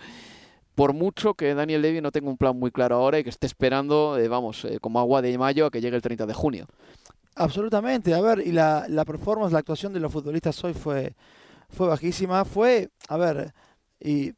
por 0.77 0.93
mucho 0.93 1.35
que 1.35 1.55
Daniel 1.55 1.83
Levy 1.83 2.01
no 2.01 2.13
tenga 2.13 2.29
un 2.29 2.37
plan 2.37 2.57
muy 2.57 2.71
claro 2.71 2.97
ahora 2.97 3.19
y 3.19 3.25
que 3.25 3.31
esté 3.31 3.47
esperando, 3.47 4.19
eh, 4.19 4.29
vamos, 4.29 4.65
eh, 4.67 4.79
como 4.79 5.01
agua 5.01 5.23
de 5.23 5.37
mayo 5.39 5.67
a 5.67 5.71
que 5.71 5.81
llegue 5.81 5.97
el 5.97 6.03
30 6.03 6.27
de 6.27 6.35
junio. 6.35 6.67
Absolutamente, 7.35 8.15
a 8.15 8.21
ver, 8.21 8.47
y 8.47 8.53
la, 8.53 8.85
la 8.89 9.05
performance, 9.05 9.53
la 9.53 9.59
actuación 9.59 9.93
de 9.95 10.01
los 10.01 10.13
futbolistas 10.13 10.63
hoy 10.65 10.75
fue, 10.75 11.15
fue 11.71 11.89
bajísima, 11.89 12.45
fue, 12.45 12.91
a 13.09 13.17
ver, 13.17 13.55
y 14.01 14.35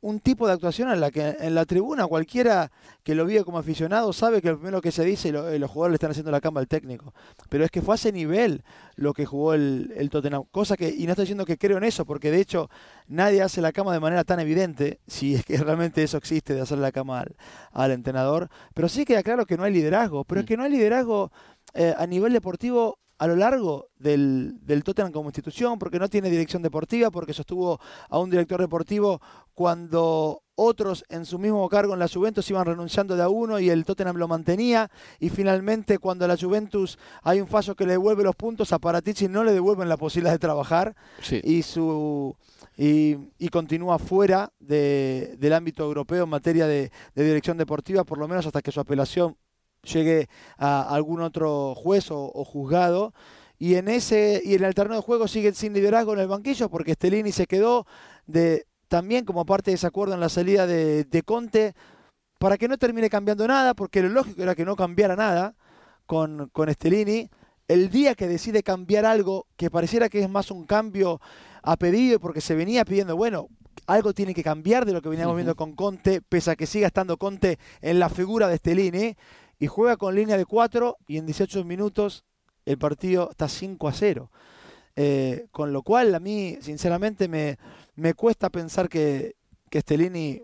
un 0.00 0.20
tipo 0.20 0.46
de 0.46 0.52
actuación 0.52 0.90
en 0.90 1.00
la 1.00 1.10
que 1.10 1.36
en 1.40 1.54
la 1.54 1.64
tribuna 1.64 2.06
cualquiera 2.06 2.70
que 3.02 3.16
lo 3.16 3.26
vive 3.26 3.42
como 3.42 3.58
aficionado 3.58 4.12
sabe 4.12 4.40
que 4.40 4.48
lo 4.48 4.56
primero 4.56 4.80
que 4.80 4.92
se 4.92 5.04
dice 5.04 5.28
y 5.28 5.32
eh, 5.32 5.58
los 5.58 5.70
jugadores 5.70 5.92
le 5.92 5.94
están 5.96 6.10
haciendo 6.12 6.30
la 6.30 6.40
cama 6.40 6.60
al 6.60 6.68
técnico. 6.68 7.12
Pero 7.48 7.64
es 7.64 7.70
que 7.70 7.82
fue 7.82 7.94
a 7.94 7.96
ese 7.96 8.12
nivel 8.12 8.62
lo 8.94 9.12
que 9.12 9.26
jugó 9.26 9.54
el, 9.54 9.92
el, 9.96 10.08
Tottenham. 10.08 10.44
Cosa 10.52 10.76
que, 10.76 10.88
y 10.88 11.04
no 11.06 11.12
estoy 11.12 11.24
diciendo 11.24 11.44
que 11.44 11.58
creo 11.58 11.78
en 11.78 11.84
eso, 11.84 12.04
porque 12.04 12.30
de 12.30 12.40
hecho 12.40 12.70
nadie 13.08 13.42
hace 13.42 13.60
la 13.60 13.72
cama 13.72 13.92
de 13.92 14.00
manera 14.00 14.22
tan 14.22 14.38
evidente, 14.38 15.00
si 15.08 15.34
es 15.34 15.44
que 15.44 15.56
realmente 15.56 16.02
eso 16.02 16.16
existe 16.16 16.54
de 16.54 16.60
hacer 16.60 16.78
la 16.78 16.92
cama 16.92 17.20
al, 17.20 17.36
al 17.72 17.90
entrenador. 17.90 18.48
Pero 18.74 18.88
sí 18.88 19.04
queda 19.04 19.24
claro 19.24 19.46
que 19.46 19.56
no 19.56 19.64
hay 19.64 19.72
liderazgo. 19.72 20.24
Pero 20.24 20.40
es 20.40 20.44
mm. 20.44 20.48
que 20.48 20.56
no 20.56 20.62
hay 20.62 20.70
liderazgo 20.70 21.32
eh, 21.74 21.94
a 21.96 22.06
nivel 22.06 22.32
deportivo 22.32 23.00
a 23.18 23.26
lo 23.26 23.34
largo 23.34 23.90
del, 23.96 24.58
del, 24.62 24.84
Tottenham 24.84 25.12
como 25.12 25.28
institución, 25.28 25.78
porque 25.78 25.98
no 25.98 26.08
tiene 26.08 26.30
dirección 26.30 26.62
deportiva, 26.62 27.10
porque 27.10 27.34
sostuvo 27.34 27.80
a 28.08 28.18
un 28.18 28.30
director 28.30 28.60
deportivo 28.60 29.20
cuando 29.54 30.42
otros 30.54 31.04
en 31.08 31.24
su 31.24 31.38
mismo 31.38 31.68
cargo 31.68 31.94
en 31.94 31.98
la 31.98 32.08
Juventus 32.08 32.48
iban 32.50 32.64
renunciando 32.64 33.16
de 33.16 33.22
a 33.22 33.28
uno 33.28 33.58
y 33.58 33.70
el 33.70 33.84
Tottenham 33.84 34.16
lo 34.16 34.28
mantenía, 34.28 34.88
y 35.18 35.30
finalmente 35.30 35.98
cuando 35.98 36.28
la 36.28 36.36
Juventus 36.36 36.96
hay 37.22 37.40
un 37.40 37.48
fallo 37.48 37.74
que 37.74 37.86
le 37.86 37.92
devuelve 37.92 38.22
los 38.22 38.36
puntos, 38.36 38.72
a 38.72 38.78
Paratici 38.78 39.28
no 39.28 39.42
le 39.42 39.52
devuelven 39.52 39.88
la 39.88 39.96
posibilidad 39.96 40.32
de 40.32 40.38
trabajar 40.38 40.94
y 41.42 41.62
su... 41.62 42.36
Y, 42.80 43.16
y, 43.38 43.48
continúa 43.48 43.98
fuera 43.98 44.52
de, 44.60 45.34
del 45.40 45.52
ámbito 45.52 45.82
europeo 45.82 46.22
en 46.22 46.30
materia 46.30 46.68
de, 46.68 46.92
de 47.16 47.24
dirección 47.24 47.56
deportiva, 47.56 48.04
por 48.04 48.18
lo 48.18 48.28
menos 48.28 48.46
hasta 48.46 48.62
que 48.62 48.70
su 48.70 48.78
apelación 48.78 49.36
llegue 49.92 50.28
a 50.56 50.82
algún 50.94 51.20
otro 51.22 51.74
juez 51.74 52.10
o, 52.10 52.30
o, 52.34 52.44
juzgado. 52.44 53.12
Y 53.58 53.74
en 53.74 53.88
ese 53.88 54.40
y 54.44 54.54
en 54.54 54.64
el 54.64 54.74
terreno 54.74 54.96
de 54.96 55.02
juego 55.02 55.26
sigue 55.26 55.52
sin 55.52 55.72
liderazgo 55.72 56.12
en 56.14 56.20
el 56.20 56.28
banquillo 56.28 56.68
porque 56.68 56.94
Stellini 56.94 57.32
se 57.32 57.46
quedó 57.46 57.86
de 58.26 58.66
también 58.88 59.24
como 59.24 59.44
parte 59.44 59.70
de 59.70 59.76
ese 59.76 59.86
acuerdo 59.86 60.14
en 60.14 60.20
la 60.20 60.28
salida 60.28 60.66
de, 60.66 61.04
de 61.04 61.22
Conte 61.22 61.74
para 62.38 62.56
que 62.56 62.68
no 62.68 62.78
termine 62.78 63.10
cambiando 63.10 63.46
nada, 63.46 63.74
porque 63.74 64.02
lo 64.02 64.08
lógico 64.08 64.42
era 64.42 64.54
que 64.54 64.64
no 64.64 64.76
cambiara 64.76 65.16
nada 65.16 65.54
con, 66.06 66.48
con. 66.52 66.68
El 67.68 67.90
día 67.90 68.14
que 68.14 68.26
decide 68.26 68.62
cambiar 68.62 69.04
algo 69.04 69.46
que 69.56 69.70
pareciera 69.70 70.08
que 70.08 70.20
es 70.20 70.30
más 70.30 70.50
un 70.50 70.64
cambio 70.64 71.20
a 71.62 71.76
pedido, 71.76 72.18
porque 72.18 72.40
se 72.40 72.54
venía 72.54 72.82
pidiendo, 72.86 73.14
bueno, 73.14 73.48
algo 73.86 74.14
tiene 74.14 74.32
que 74.32 74.42
cambiar 74.42 74.86
de 74.86 74.94
lo 74.94 75.02
que 75.02 75.10
veníamos 75.10 75.32
uh 75.32 75.34
-huh. 75.34 75.38
viendo 75.38 75.54
con 75.54 75.74
Conte, 75.74 76.22
pese 76.22 76.50
a 76.50 76.56
que 76.56 76.66
siga 76.66 76.86
estando 76.86 77.18
Conte 77.18 77.58
en 77.82 77.98
la 77.98 78.08
figura 78.08 78.48
de 78.48 78.56
Stellini 78.56 79.16
y 79.58 79.66
juega 79.66 79.96
con 79.96 80.14
línea 80.14 80.36
de 80.36 80.46
4 80.46 80.96
y 81.06 81.18
en 81.18 81.26
18 81.26 81.64
minutos 81.64 82.24
el 82.64 82.78
partido 82.78 83.30
está 83.30 83.48
5 83.48 83.88
a 83.88 83.92
0. 83.92 84.30
Eh, 85.00 85.46
con 85.52 85.72
lo 85.72 85.82
cual 85.82 86.14
a 86.14 86.20
mí 86.20 86.58
sinceramente 86.60 87.28
me, 87.28 87.56
me 87.94 88.14
cuesta 88.14 88.50
pensar 88.50 88.88
que, 88.88 89.36
que 89.70 89.80
Stellini, 89.80 90.42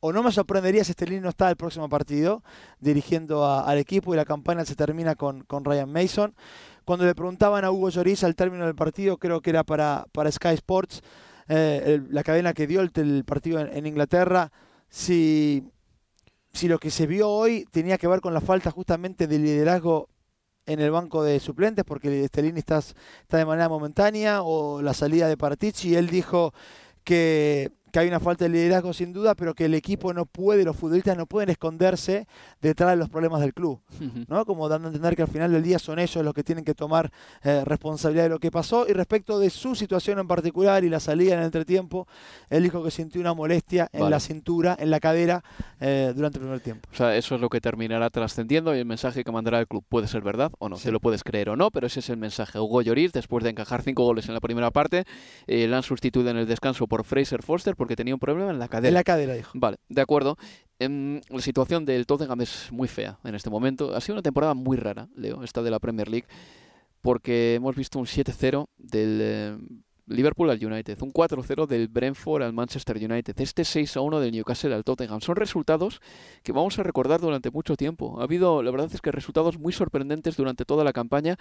o 0.00 0.12
no 0.12 0.24
me 0.24 0.32
sorprendería 0.32 0.82
si 0.82 0.92
Stellini 0.92 1.20
no 1.20 1.28
está 1.28 1.48
el 1.48 1.56
próximo 1.56 1.88
partido 1.88 2.42
dirigiendo 2.80 3.46
al 3.46 3.78
equipo 3.78 4.12
y 4.12 4.16
la 4.16 4.24
campaña 4.24 4.64
se 4.64 4.74
termina 4.74 5.14
con, 5.14 5.42
con 5.44 5.64
Ryan 5.64 5.90
Mason. 5.90 6.34
Cuando 6.84 7.04
le 7.04 7.14
preguntaban 7.14 7.64
a 7.64 7.70
Hugo 7.70 7.90
Lloris 7.90 8.24
al 8.24 8.34
término 8.34 8.66
del 8.66 8.74
partido, 8.74 9.18
creo 9.18 9.40
que 9.40 9.50
era 9.50 9.62
para, 9.62 10.06
para 10.10 10.32
Sky 10.32 10.54
Sports, 10.54 11.00
eh, 11.48 12.02
la 12.10 12.24
cadena 12.24 12.54
que 12.54 12.66
dio 12.66 12.80
el, 12.80 13.24
partido 13.24 13.60
en 13.60 13.86
Inglaterra, 13.86 14.50
si 14.88 15.64
si 16.52 16.68
lo 16.68 16.78
que 16.78 16.90
se 16.90 17.06
vio 17.06 17.28
hoy 17.28 17.66
tenía 17.70 17.98
que 17.98 18.08
ver 18.08 18.20
con 18.20 18.34
la 18.34 18.40
falta 18.40 18.70
justamente 18.70 19.26
de 19.26 19.38
liderazgo 19.38 20.08
en 20.66 20.80
el 20.80 20.90
banco 20.90 21.22
de 21.22 21.40
suplentes, 21.40 21.84
porque 21.84 22.26
Stellini 22.28 22.60
está, 22.60 22.78
está 22.78 23.36
de 23.36 23.44
manera 23.44 23.68
momentánea, 23.68 24.42
o 24.42 24.80
la 24.80 24.94
salida 24.94 25.28
de 25.28 25.36
Partici, 25.36 25.96
él 25.96 26.08
dijo 26.08 26.52
que 27.04 27.72
que 27.92 27.98
hay 27.98 28.08
una 28.08 28.20
falta 28.20 28.44
de 28.46 28.50
liderazgo 28.50 28.92
sin 28.92 29.12
duda, 29.12 29.34
pero 29.34 29.54
que 29.54 29.66
el 29.66 29.74
equipo 29.74 30.14
no 30.14 30.24
puede, 30.24 30.64
los 30.64 30.76
futbolistas 30.76 31.16
no 31.16 31.26
pueden 31.26 31.50
esconderse 31.50 32.26
detrás 32.60 32.90
de 32.90 32.96
los 32.96 33.10
problemas 33.10 33.42
del 33.42 33.52
club, 33.52 33.80
¿no? 34.28 34.46
Como 34.46 34.68
dando 34.68 34.88
a 34.88 34.90
entender 34.90 35.14
que 35.14 35.22
al 35.22 35.28
final 35.28 35.52
del 35.52 35.62
día 35.62 35.78
son 35.78 35.98
ellos 35.98 36.24
los 36.24 36.32
que 36.32 36.42
tienen 36.42 36.64
que 36.64 36.74
tomar 36.74 37.12
eh, 37.42 37.62
responsabilidad 37.66 38.24
de 38.24 38.28
lo 38.30 38.38
que 38.38 38.50
pasó. 38.50 38.86
Y 38.88 38.94
respecto 38.94 39.38
de 39.38 39.50
su 39.50 39.74
situación 39.74 40.18
en 40.18 40.26
particular 40.26 40.84
y 40.84 40.88
la 40.88 41.00
salida 41.00 41.34
en 41.34 41.40
el 41.40 41.44
entretiempo, 41.44 42.08
él 42.48 42.62
dijo 42.62 42.82
que 42.82 42.90
sintió 42.90 43.20
una 43.20 43.34
molestia 43.34 43.88
en 43.92 44.00
vale. 44.00 44.10
la 44.10 44.20
cintura, 44.20 44.74
en 44.80 44.90
la 44.90 44.98
cadera, 44.98 45.44
eh, 45.78 46.12
durante 46.16 46.38
el 46.38 46.44
primer 46.44 46.60
tiempo. 46.60 46.88
O 46.90 46.96
sea, 46.96 47.14
eso 47.14 47.34
es 47.34 47.42
lo 47.42 47.50
que 47.50 47.60
terminará 47.60 48.08
trascendiendo 48.08 48.74
y 48.74 48.78
el 48.78 48.86
mensaje 48.86 49.22
que 49.22 49.32
mandará 49.32 49.60
el 49.60 49.66
club 49.66 49.84
puede 49.86 50.08
ser 50.08 50.22
verdad 50.22 50.50
o 50.58 50.70
no, 50.70 50.76
sí. 50.76 50.84
te 50.84 50.92
lo 50.92 51.00
puedes 51.00 51.22
creer 51.22 51.50
o 51.50 51.56
no, 51.56 51.70
pero 51.70 51.86
ese 51.86 52.00
es 52.00 52.08
el 52.08 52.16
mensaje. 52.16 52.58
Hugo 52.58 52.80
Lloris, 52.80 53.12
después 53.12 53.44
de 53.44 53.50
encajar 53.50 53.82
cinco 53.82 54.04
goles 54.04 54.28
en 54.28 54.34
la 54.34 54.40
primera 54.40 54.70
parte, 54.70 55.04
eh, 55.46 55.68
la 55.68 55.78
han 55.78 55.82
sustituido 55.82 56.30
en 56.30 56.38
el 56.38 56.46
descanso 56.46 56.86
por 56.86 57.04
Fraser 57.04 57.42
Foster 57.42 57.76
porque 57.82 57.96
tenía 57.96 58.14
un 58.14 58.20
problema 58.20 58.52
en 58.52 58.60
la 58.60 58.68
cadera. 58.68 58.86
En 58.90 58.94
la 58.94 59.02
cadera, 59.02 59.34
dijo. 59.34 59.50
Vale, 59.54 59.78
de 59.88 60.00
acuerdo. 60.00 60.38
En, 60.78 61.20
la 61.28 61.40
situación 61.40 61.84
del 61.84 62.06
Tottenham 62.06 62.40
es 62.40 62.70
muy 62.70 62.86
fea 62.86 63.18
en 63.24 63.34
este 63.34 63.50
momento. 63.50 63.92
Ha 63.96 64.00
sido 64.00 64.14
una 64.14 64.22
temporada 64.22 64.54
muy 64.54 64.76
rara, 64.76 65.08
Leo, 65.16 65.42
esta 65.42 65.64
de 65.64 65.70
la 65.72 65.80
Premier 65.80 66.08
League, 66.08 66.28
porque 67.00 67.56
hemos 67.56 67.74
visto 67.74 67.98
un 67.98 68.06
7-0 68.06 68.68
del 68.78 69.18
eh, 69.20 69.58
Liverpool 70.12 70.50
al 70.50 70.64
United, 70.64 71.00
un 71.02 71.12
4-0 71.12 71.66
del 71.66 71.88
Brentford 71.88 72.42
al 72.42 72.52
Manchester 72.52 72.96
United, 72.96 73.40
este 73.40 73.62
6-1 73.62 74.20
del 74.20 74.32
Newcastle 74.32 74.74
al 74.74 74.84
Tottenham. 74.84 75.20
Son 75.20 75.36
resultados 75.36 76.00
que 76.42 76.52
vamos 76.52 76.78
a 76.78 76.82
recordar 76.82 77.20
durante 77.20 77.50
mucho 77.50 77.76
tiempo. 77.76 78.20
Ha 78.20 78.24
habido, 78.24 78.62
la 78.62 78.70
verdad 78.70 78.90
es 78.92 79.00
que 79.00 79.12
resultados 79.12 79.58
muy 79.58 79.72
sorprendentes 79.72 80.36
durante 80.36 80.64
toda 80.64 80.84
la 80.84 80.92
campaña. 80.92 81.36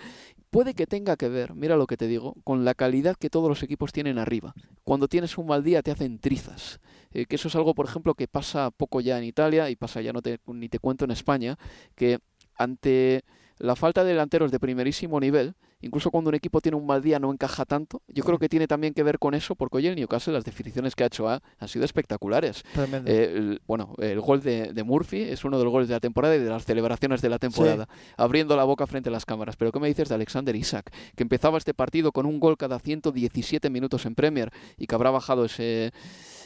Puede 0.50 0.74
que 0.74 0.88
tenga 0.88 1.18
que 1.18 1.30
ver, 1.30 1.54
mira 1.54 1.76
lo 1.76 1.88
que 1.88 1.98
te 1.98 2.08
digo, 2.08 2.36
con 2.44 2.66
la 2.66 2.74
calidad 2.74 3.16
que 3.16 3.30
todos 3.30 3.50
los 3.50 3.64
equipos 3.64 3.92
tienen 3.92 4.18
arriba. 4.18 4.54
Cuando 4.84 5.08
tienes 5.08 5.38
un 5.38 5.48
mal 5.48 5.64
día 5.64 5.82
te 5.82 5.92
hacen 5.92 6.20
trizas. 6.20 6.80
Eh, 7.14 7.26
que 7.26 7.36
eso 7.36 7.48
es 7.48 7.56
algo, 7.56 7.76
por 7.76 7.86
ejemplo, 7.86 8.16
que 8.16 8.28
pasa 8.28 8.72
poco 8.72 9.02
ya 9.02 9.18
en 9.18 9.26
Italia 9.26 9.70
y 9.70 9.76
pasa 9.76 10.02
ya 10.02 10.14
no 10.14 10.22
te, 10.22 10.40
ni 10.48 10.70
te 10.70 10.80
cuento 10.80 11.06
en 11.06 11.12
España, 11.12 11.58
que 11.96 12.20
ante 12.56 13.24
la 13.58 13.76
falta 13.76 14.04
de 14.04 14.12
delanteros 14.12 14.52
de 14.52 14.60
primerísimo 14.60 15.20
nivel, 15.20 15.56
incluso 15.82 16.12
cuando 16.12 16.30
un 16.30 16.36
equipo 16.36 16.62
tiene 16.62 16.78
un 16.78 16.86
mal 16.86 17.02
día 17.02 17.20
no 17.20 17.32
encaja 17.32 17.66
tanto, 17.66 18.02
yo 18.08 18.24
creo 18.24 18.40
que 18.40 18.50
tiene 18.50 18.68
también 18.68 18.94
que 18.94 19.04
ver 19.04 19.20
con 19.20 19.34
eso, 19.34 19.56
porque 19.56 19.78
hoy 19.78 19.88
el 19.88 19.96
Newcastle 19.96 20.34
las 20.34 20.44
definiciones 20.44 20.96
que 20.96 21.04
ha 21.04 21.08
hecho 21.08 21.28
ha, 21.28 21.42
han 21.60 21.68
sido 21.68 21.86
espectaculares. 21.86 22.64
Eh, 23.06 23.34
el, 23.36 23.62
bueno, 23.68 23.96
el 24.00 24.20
gol 24.22 24.42
de, 24.42 24.84
Murphy 24.84 25.22
es 25.22 25.46
uno 25.46 25.58
de 25.58 25.64
los 25.64 25.72
goles 25.72 25.88
de 25.88 25.96
la 25.96 26.00
temporada 26.00 26.36
y 26.36 26.40
de 26.40 26.50
las 26.50 26.66
celebraciones 26.66 27.22
de 27.22 27.30
la 27.30 27.40
temporada, 27.40 27.88
abriendo 28.18 28.56
la 28.56 28.64
boca 28.64 28.88
frente 28.88 29.10
a 29.10 29.12
las 29.12 29.26
cámaras. 29.26 29.56
Pero 29.56 29.72
¿qué 29.72 29.80
me 29.80 29.88
dices 29.88 30.10
de 30.10 30.16
Alexander 30.16 30.56
Isaac, 30.56 30.92
que 31.16 31.24
empezaba 31.24 31.58
este 31.58 31.74
partido 31.74 32.12
con 32.12 32.26
un 32.26 32.40
gol 32.40 32.58
cada 32.58 32.80
117 32.80 33.70
minutos 33.70 34.06
en 34.06 34.16
Premier 34.16 34.52
y 34.78 34.88
que 34.88 34.96
habrá 34.96 35.12
bajado 35.12 35.46
ese 35.46 35.92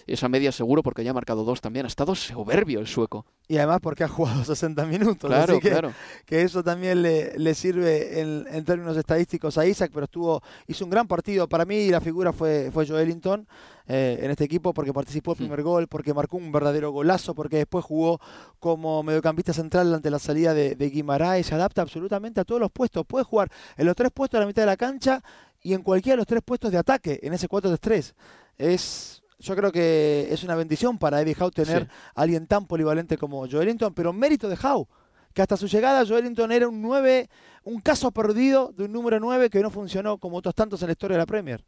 esa 0.08 0.30
media 0.30 0.52
seguro 0.52 0.84
porque 0.84 1.04
ya 1.04 1.12
ha 1.12 1.14
marcado 1.14 1.44
dos 1.44 1.62
también. 1.62 1.86
Ha 1.86 1.88
estado 1.88 2.16
soberbio 2.16 2.80
el 2.80 2.88
sueco. 2.88 3.26
Y 3.48 3.58
además 3.58 3.80
porque 3.82 4.04
ha 4.04 4.08
jugado 4.08 4.44
60 4.46 4.86
minutos. 4.86 5.30
Claro, 5.30 5.60
que, 5.60 5.70
claro. 5.70 5.94
Que 6.26 6.42
eso 6.42 6.64
también 6.64 7.02
le, 7.02 7.38
le 7.38 7.54
sirve 7.56 8.22
en, 8.22 8.66
términos 8.66 8.98
estadísticos 8.98 9.58
a 9.58 9.66
Isaac, 9.66 9.92
pero 9.94 10.06
estuvo 10.06 10.42
hizo 10.68 10.84
un 10.84 10.90
gran 10.90 11.08
partido. 11.08 11.48
Para 11.48 11.66
mí 11.66 11.90
la 11.90 12.02
figura 12.02 12.34
fue, 12.34 12.70
fue 12.72 12.88
Joelinton. 12.88 13.48
Eh, 13.88 14.18
en 14.24 14.32
este 14.32 14.44
equipo 14.44 14.74
porque 14.74 14.92
participó 14.92 15.34
el 15.34 15.38
primer 15.38 15.62
gol, 15.62 15.88
porque 15.88 16.12
marcó 16.12 16.38
un 16.38 16.52
verdadero 16.52 16.90
golazo, 16.90 17.36
porque 17.36 17.58
después 17.58 17.86
jugó 17.86 18.20
como 18.58 19.04
mediocampista 19.04 19.54
central 19.54 19.94
ante 19.94 20.10
la 20.10 20.18
salida 20.18 20.56
de, 20.56 20.74
de 20.74 20.90
Guimaraes, 20.90 21.46
se 21.46 21.54
adapta 21.54 21.84
absolutamente 21.84 22.42
a 22.42 22.46
todos 22.46 22.60
los 22.60 22.72
puestos, 22.72 23.06
puede 23.06 23.26
jugar 23.26 23.52
en 23.78 23.86
los 23.86 23.96
tres 23.96 24.10
puestos 24.12 24.40
de 24.40 24.42
la 24.42 24.48
mitad 24.48 24.64
de 24.64 24.66
la 24.66 24.76
cancha 24.76 25.22
y 25.62 25.74
en 25.74 25.84
cualquiera 25.84 26.14
de 26.14 26.18
los 26.18 26.28
tres 26.28 26.42
puestos 26.44 26.72
de 26.72 26.78
ataque, 26.78 27.20
en 27.22 27.34
ese 27.34 27.48
4-3. 27.48 28.14
Es 28.58 29.24
yo 29.40 29.56
creo 29.56 29.72
que 29.72 30.28
es 30.32 30.44
una 30.44 30.56
bendición 30.56 30.98
para 30.98 31.22
Eddie 31.22 31.36
Howe 31.40 31.52
tener 31.52 31.88
a 32.16 32.22
alguien 32.22 32.48
tan 32.48 32.66
polivalente 32.66 33.18
como 33.18 33.48
Joelinton, 33.48 33.94
pero 33.94 34.14
mérito 34.14 34.50
de 34.50 34.56
Howe, 34.56 34.88
que 35.34 35.42
hasta 35.42 35.58
su 35.58 35.68
llegada 35.68 36.06
Joelinton 36.06 36.52
era 36.52 36.68
un 36.68 36.82
9, 36.82 37.30
un 37.66 37.82
caso 37.82 38.12
perdido 38.12 38.74
de 38.76 38.86
un 38.86 38.94
número 38.94 39.20
9 39.20 39.50
que 39.50 39.62
no 39.62 39.70
funcionó 39.70 40.18
como 40.18 40.38
otros 40.38 40.56
tantos 40.56 40.82
en 40.82 40.88
la 40.88 40.94
historia 40.94 41.16
de 41.16 41.22
la 41.22 41.26
Premier. 41.26 41.64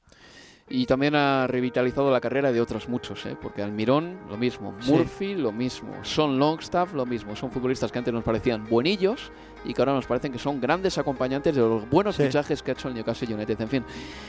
Y 0.69 0.85
también 0.85 1.15
ha 1.15 1.47
revitalizado 1.47 2.11
la 2.11 2.19
carrera 2.19 2.51
de 2.51 2.59
otros 2.59 2.89
muchos, 2.89 3.25
¿eh? 3.25 3.37
porque 3.41 3.61
Almirón 3.61 4.19
lo 4.27 4.35
mismo, 4.35 4.75
Murphy 4.85 5.33
lo 5.33 5.53
mismo, 5.53 5.93
Son 6.03 6.39
Longstaff 6.39 6.93
lo 6.93 7.05
mismo. 7.05 7.37
Son 7.37 7.51
futbolistas 7.51 7.89
que 7.89 7.99
antes 7.99 8.13
nos 8.13 8.23
parecían 8.23 8.65
buenillos 8.65 9.31
y 9.67 9.73
que 9.73 9.81
ahora 9.81 9.93
nos 9.93 10.05
parecen 10.05 10.31
que 10.31 10.39
son 10.39 10.61
grandes 10.61 10.97
acompañantes 10.97 11.53
de 11.53 11.61
los 11.61 11.89
buenos 11.89 12.15
fichajes 12.15 12.63
que 12.63 12.71
ha 12.71 12.73
hecho 12.73 12.87
el 12.87 12.93
Newcastle 12.93 13.33
United. 13.33 13.59
En 13.61 13.69
fin, 13.69 13.83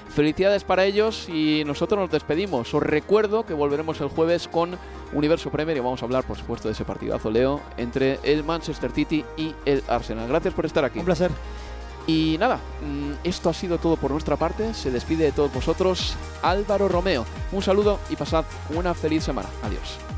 felicidades 0.09 0.65
para 0.65 0.85
ellos 0.85 1.29
y 1.29 1.63
nosotros 1.65 2.01
nos 2.01 2.11
despedimos. 2.11 2.75
Os 2.75 2.83
recuerdo 2.83 3.47
que 3.47 3.55
volveremos 3.55 4.01
el 4.01 4.09
jueves 4.09 4.49
con 4.49 4.77
Universo 5.13 5.51
Premier 5.51 5.77
y 5.77 5.81
vamos 5.81 6.03
a 6.03 6.07
hablar, 6.07 6.25
por 6.25 6.37
supuesto, 6.37 6.69
de 6.69 6.73
ese 6.73 6.85
partidazo, 6.85 7.31
Leo, 7.31 7.61
entre 7.77 8.19
el 8.25 8.43
Manchester 8.43 8.91
City 8.91 9.25
y 9.37 9.55
el 9.65 9.83
Arsenal. 9.89 10.29
Gracias 10.29 10.55
por 10.55 10.67
estar 10.67 10.85
aquí. 10.85 10.99
Un 10.99 11.05
placer. 11.05 11.31
Y 12.07 12.37
nada, 12.41 12.57
mm, 12.57 13.13
esto 13.23 13.51
ha 13.51 13.55
sido 13.55 13.79
todo 13.79 13.97
por 13.97 14.11
nuestra 14.11 14.37
parte. 14.37 14.75
Se 14.75 14.91
despide 14.91 15.25
de 15.25 15.33
todos 15.33 15.53
vosotros 15.53 16.17
Álvaro 16.43 16.89
Romeo. 16.89 17.25
Un 17.53 17.63
saludo 17.63 18.01
y 18.11 18.17
pasad 18.17 18.45
una 18.75 18.95
feliz 18.95 19.25
semana. 19.25 19.49
Adiós. 19.63 20.18